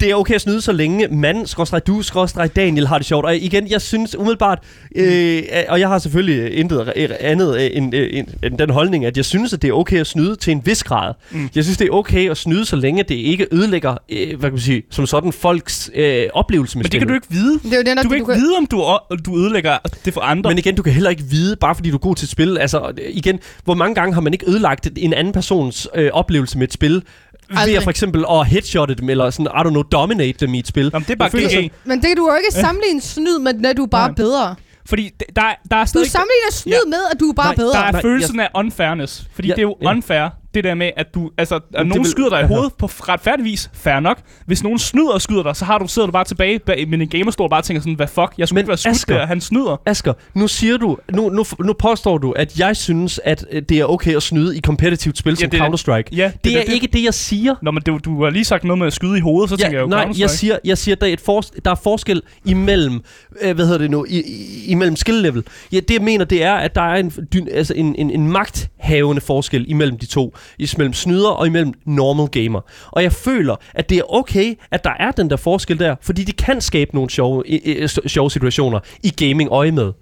[0.00, 3.24] Det er okay at snyde, så længe mand, skråstreg du, skråstreg Daniel har det sjovt.
[3.24, 4.58] Og igen, jeg synes umiddelbart,
[4.96, 6.88] øh, og jeg har selvfølgelig intet
[7.20, 10.00] andet øh, end, øh, end, end den holdning, at jeg synes, at det er okay
[10.00, 11.14] at snyde til en vis grad.
[11.30, 11.48] Mm.
[11.54, 14.52] Jeg synes, det er okay at snyde, så længe det ikke ødelægger, øh, hvad kan
[14.52, 17.60] man sige, som sådan folks øh, oplevelse med Men det kan du ikke vide.
[17.62, 20.20] Det er jo det, når Du kan ikke vide, om du, du ødelægger det for
[20.20, 20.50] andre.
[20.50, 22.58] Men igen, du kan heller ikke vide, bare fordi du er god til et spil.
[22.58, 26.58] Altså, øh, igen, hvor mange gange har man ikke ødelagt en anden persons øh, oplevelse
[26.58, 27.02] med et spil?
[27.50, 27.76] Ved Aldrig.
[27.76, 30.66] at for eksempel at headshotte dem, eller sådan, I don't know, dominate dem i et
[30.66, 30.90] spil.
[30.92, 31.52] Jamen, det er bare Jeg føler GG.
[31.52, 34.14] sådan- Men det kan du jo ikke sammenligne snyd med, at du er bare Nej.
[34.14, 34.54] bedre.
[34.86, 36.10] Fordi der, er- der er Du stadig...
[36.10, 36.78] sammenligner snyd Ja.
[36.90, 37.72] med, at du er bare Nej, bedre.
[37.72, 39.24] Der er Nej, følelsen af unfairness.
[39.34, 39.90] Fordi Ja, det er jo ja.
[39.90, 41.30] unfair, det der med, at du...
[41.38, 42.46] Altså, at det nogen vil- skyder dig i ja.
[42.46, 44.18] hovedet på retfærdigvis, fair nok.
[44.46, 46.98] Hvis nogen snyder og skyder dig, så har du, sidder du bare tilbage bag- med
[47.00, 49.26] en gamerstol og bare tænker sådan, hvad fuck, jeg skulle ikke være skudt Asger- der,
[49.26, 49.80] han snyder.
[49.86, 53.78] Asger, nu siger du, nu, nu, nu påstår du, at jeg synes, at øh, det
[53.78, 56.16] er okay at snyde i competitivt spil Ja, som det er- Counter-Strike.
[56.16, 57.54] Ja, Det er ikke det, jeg siger.
[57.62, 59.78] Nå, men du, du har lige sagt noget med at skyde i hovedet, så tænker
[59.78, 63.00] jeg jo nej, jeg siger, jeg siger, der er, et fors- der er forskel imellem,
[63.42, 64.22] øh, hvad hedder det nu, i,
[64.66, 65.44] imellem skill level.
[65.72, 68.28] Ja, det jeg mener, det er, at der er en, dyn- altså en, en, en
[68.32, 70.34] magthavende forskel imellem de to.
[70.58, 72.60] Imellem snyder og imellem normal gamer.
[72.90, 76.24] Og jeg føler, at det er okay, at der er den der forskel der, fordi
[76.24, 79.92] de kan skabe nogle sjove, i, sjove situationer i gaming øje med.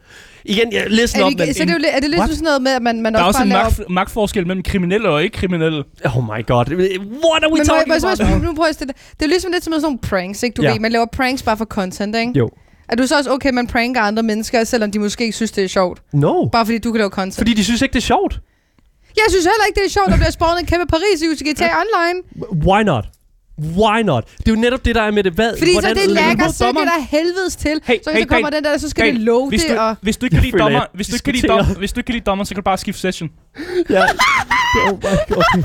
[0.45, 1.39] Igen, jeg listen Er, op, men...
[1.55, 2.31] så det er, jo, lidt- er det lidt What?
[2.31, 3.65] sådan noget med, at man, man Der er også også bare en laver...
[3.65, 5.85] magt, magtforskel mellem kriminelle og ikke kriminelle.
[6.05, 6.65] Oh my god.
[6.67, 8.19] What are we Men må talking må about?
[8.19, 9.03] så- nu prøver jeg at stille det.
[9.11, 10.55] Det er jo ligesom lidt som sådan nogle pranks, ikke?
[10.55, 10.73] Du Ja.
[10.73, 12.33] ved, man laver pranks bare for content, ikke?
[12.37, 12.51] Jo.
[12.89, 15.65] Er du så også okay, man pranker andre mennesker, selvom de måske ikke synes, det
[15.65, 16.03] er sjovt?
[16.13, 16.49] No.
[16.49, 17.37] Bare fordi du kan lave content.
[17.37, 18.41] Fordi de synes ikke, det er sjovt.
[19.21, 21.71] Jeg synes heller ikke, det er sjovt, at bliver spawnet en kæmpe Paris i GTA
[21.83, 22.17] Online.
[22.69, 23.05] Why not?
[23.79, 24.25] Why not?
[24.39, 25.33] Det er jo netop det, der er med det.
[25.33, 26.89] Hvad, Fordi hvordan så det lækker, det dommeren?
[26.89, 27.81] der helvedes til.
[27.85, 29.77] Hey, så, hey, så kommer Dan, den der, så skal Dan, det love hvis det.
[29.77, 29.97] du, Og...
[30.03, 32.07] hvis du ikke kan lide dommer, hvis du ikke kan lide dommer, hvis du ikke
[32.07, 33.31] kan lide dommer, så kan du bare skifte session.
[33.91, 34.03] Ja.
[34.87, 35.63] Oh my god.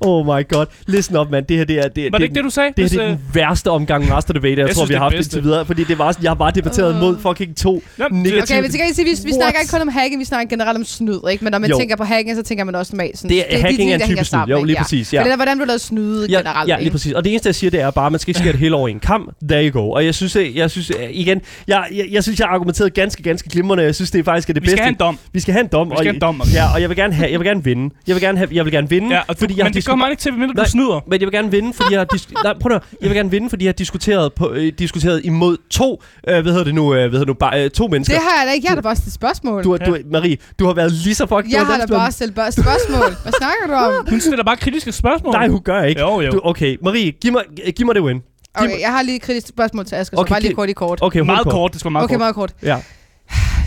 [0.00, 0.66] Oh my god.
[0.86, 1.46] Listen up, mand.
[1.46, 1.88] Det her, det er...
[1.88, 2.72] Det, Var det ikke det, du sagde?
[2.76, 5.04] Det, her, det er den værste omgang Master Debate, jeg, Jeg tror, vi det har
[5.04, 5.36] haft bedste.
[5.36, 5.66] indtil videre.
[5.66, 7.00] Fordi det var, jeg har bare debatteret Øh.
[7.00, 8.42] mod fucking to Jamen, negative...
[8.42, 10.78] Okay, men til gengæld sige, vi, vi snakker ikke kun om hacking, vi snakker generelt
[10.78, 11.44] om snyd, ikke?
[11.44, 11.78] Men når man Jo.
[11.78, 13.30] tænker på hacking, så tænker man også normalt sådan...
[13.30, 14.40] Det er, hacking ting, er en type snyd.
[14.50, 15.12] Jo, lige præcis.
[15.12, 15.18] Ja.
[15.20, 17.12] For det er, hvordan du lavede snyde Ja, generelt, ja, lige præcis.
[17.12, 18.74] Og det eneste, jeg siger, det er bare, at man skal ikke skære det hele
[18.76, 19.30] over i en kamp.
[19.48, 19.90] There you go.
[19.90, 23.22] Og jeg synes, jeg, jeg synes igen, jeg, jeg, jeg synes, jeg har argumenteret ganske,
[23.22, 23.84] ganske glimrende.
[23.84, 24.76] Jeg synes, det er faktisk er det vi bedste.
[24.76, 25.18] skal have en dom.
[25.32, 25.90] Vi skal have en dom.
[25.90, 26.42] Vi skal have en dom.
[26.54, 27.94] Ja, og jeg vil gerne have, jeg vil gerne vinde.
[28.06, 29.90] Jeg vil gerne have, jeg vil gerne vinde, Ja, og fordi jeg men det disku-
[29.90, 31.00] kommer man ikke til, medmindre du snyder.
[31.06, 32.72] Men jeg vil gerne vinde, fordi jeg har dis- Nej, prøv.
[32.72, 36.52] Jeg vil gerne vinde, fordi jeg har diskuteret, på, øh, diskuteret imod to, øh, hvad
[36.52, 38.14] hedder det nu, øh, hvad hedder det nu, bare, øh, to mennesker.
[38.14, 38.64] Det har jeg da ikke.
[38.64, 39.64] Jeg har da bare stillet spørgsmål.
[39.64, 41.50] Du, har- du, Marie, du har været lige så fucked.
[41.52, 43.08] Jeg har da bare stillet bare spørgsmål.
[43.22, 44.06] Hvad snakker du om?
[44.10, 45.32] Hun stiller bare kritiske spørgsmål.
[45.32, 46.00] Nej, hun gør ikke.
[46.00, 46.30] Jo, jo.
[46.30, 47.42] Du, okay, Marie, giv mig,
[47.76, 48.22] giv mig det win.
[48.54, 50.72] Okay, jeg har lige et kritisk spørgsmål til Asger, så Okay, bare lige kort i
[50.72, 50.98] kort.
[51.02, 52.18] Okay, meget kort, det skal være meget Okay, kort.
[52.20, 52.52] meget kort.
[52.62, 52.78] Ja.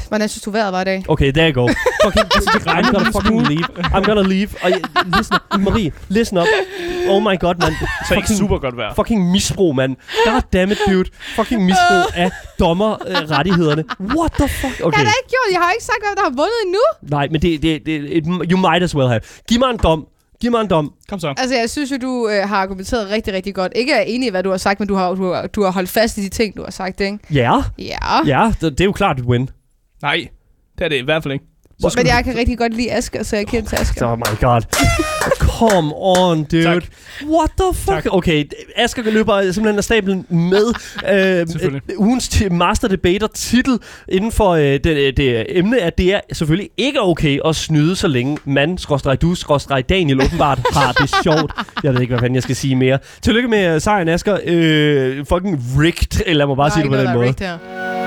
[0.08, 1.03] Hvordan synes du vejret var i dag?
[1.08, 1.74] Okay, there you go.
[2.03, 3.64] Fucking, I'm regner gonna en fucking leave.
[3.95, 4.49] I'm gonna leave.
[4.64, 4.82] Og jeg,
[5.18, 6.47] listen, Marie, listen up.
[7.10, 7.74] Oh my god, man.
[8.08, 8.93] Så ikke super godt vejr.
[8.93, 9.95] Fucking misbrug, man.
[10.26, 11.10] God damn it, dude.
[11.36, 13.84] Fucking misbrug af dommerrettighederne.
[14.18, 14.78] What the fuck?
[14.80, 14.97] Jeg Okay.
[14.97, 16.80] har da ikke gjort Jeg har ikke sagt, hvem der har vundet endnu.
[17.01, 19.22] Nej, men det, det, det, it, you might as well have.
[19.49, 20.05] Giv mig en dom.
[20.41, 20.93] Giv mig en dom.
[21.10, 21.34] Kom så.
[21.38, 23.72] Altså, jeg synes jo, du øh, har argumenteret rigtig, rigtig godt.
[23.76, 25.72] Ikke er enig i, hvad du har sagt, men du har, du, har, du har
[25.72, 27.18] holdt fast i de ting, du har sagt, ikke?
[27.34, 27.97] Ja, Ja.
[28.26, 29.49] ja, det, det er jo klart et win.
[30.01, 30.27] Nej,
[30.77, 31.45] det er det i hvert fald ikke.
[31.79, 34.05] Så Men jeg kan rigtig godt lide Asger, så jeg kender til Asger.
[34.07, 34.61] Oh my god.
[35.59, 36.63] Come on, dude.
[36.63, 36.83] Tak.
[37.25, 38.03] What the fuck?
[38.03, 38.05] Tak.
[38.11, 38.45] Okay,
[38.75, 40.65] Asger løber simpelthen af stablen med
[41.13, 43.79] øh, øh, ugens Master Debater titel
[44.09, 48.07] inden for øh, det, det emne, at det er selvfølgelig ikke okay at snyde, så
[48.07, 51.53] længe man, skråstreg du, skråstreg Daniel åbenbart har det sjovt.
[51.83, 52.99] Jeg ved ikke, hvad fanden jeg skal sige mere.
[53.21, 54.37] Tillykke med øh, sejren, Asger.
[54.45, 57.27] Øh, fucking rigged, eller lad mig bare er sige det på den måde.
[57.27, 58.07] rigtigt her.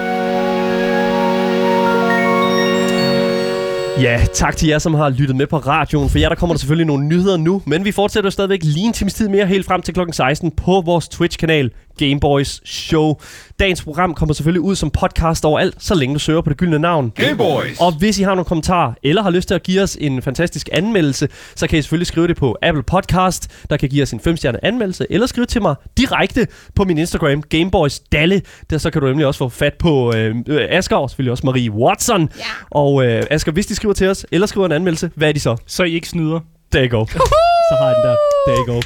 [4.03, 6.11] Ja, tak til jer, som har lyttet med på radioen.
[6.11, 7.63] For jer, der kommer der selvfølgelig nogle nyheder nu.
[7.67, 10.83] Men vi fortsætter stadigvæk lige en times tid mere, helt frem til klokken 16 på
[10.87, 11.71] vores Twitch-kanal
[12.01, 13.15] Gameboys Show.
[13.59, 16.79] Dagens program kommer selvfølgelig ud som podcast overalt, så længe du søger på det gyldne
[16.79, 17.11] navn.
[17.11, 17.81] Gameboys.
[17.81, 20.69] Og hvis I har nogle kommentarer, eller har lyst til at give os en fantastisk
[20.73, 24.21] anmeldelse, så kan I selvfølgelig skrive det på Apple Podcast, der kan give os en
[24.29, 28.43] 5-stjerne anmeldelse, eller skrive til mig direkte på min Instagram, Gameboys Dalle.
[28.71, 31.71] Der så kan du nemlig også få fat på øh, Asger, og selvfølgelig også Marie
[31.71, 32.29] Watson.
[32.39, 32.45] Ja.
[32.71, 35.41] Og øh, Asger, hvis de skriver til os, eller skriver en anmeldelse, hvad er de
[35.41, 35.57] så?
[35.67, 36.41] Så I ikke snyder.
[36.73, 37.07] There you go.
[37.07, 38.17] så har den der.
[38.47, 38.81] There you go.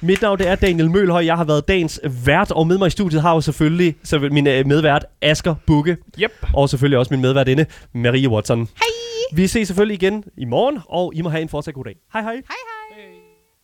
[0.00, 1.24] Mit navn det er Daniel Mølhøj.
[1.24, 4.46] Jeg har været dagens vært, og med mig i studiet har jo selvfølgelig så min
[4.46, 6.32] øh, medvært Asger Bukke, Yep.
[6.54, 8.58] og selvfølgelig også min medværtinde Marie Watson.
[8.58, 8.86] Hej.
[9.32, 11.94] Vi ses selvfølgelig igen i morgen, og I må have en fortsat god dag.
[12.12, 12.32] Hej hej.
[12.32, 12.77] Hej, hej.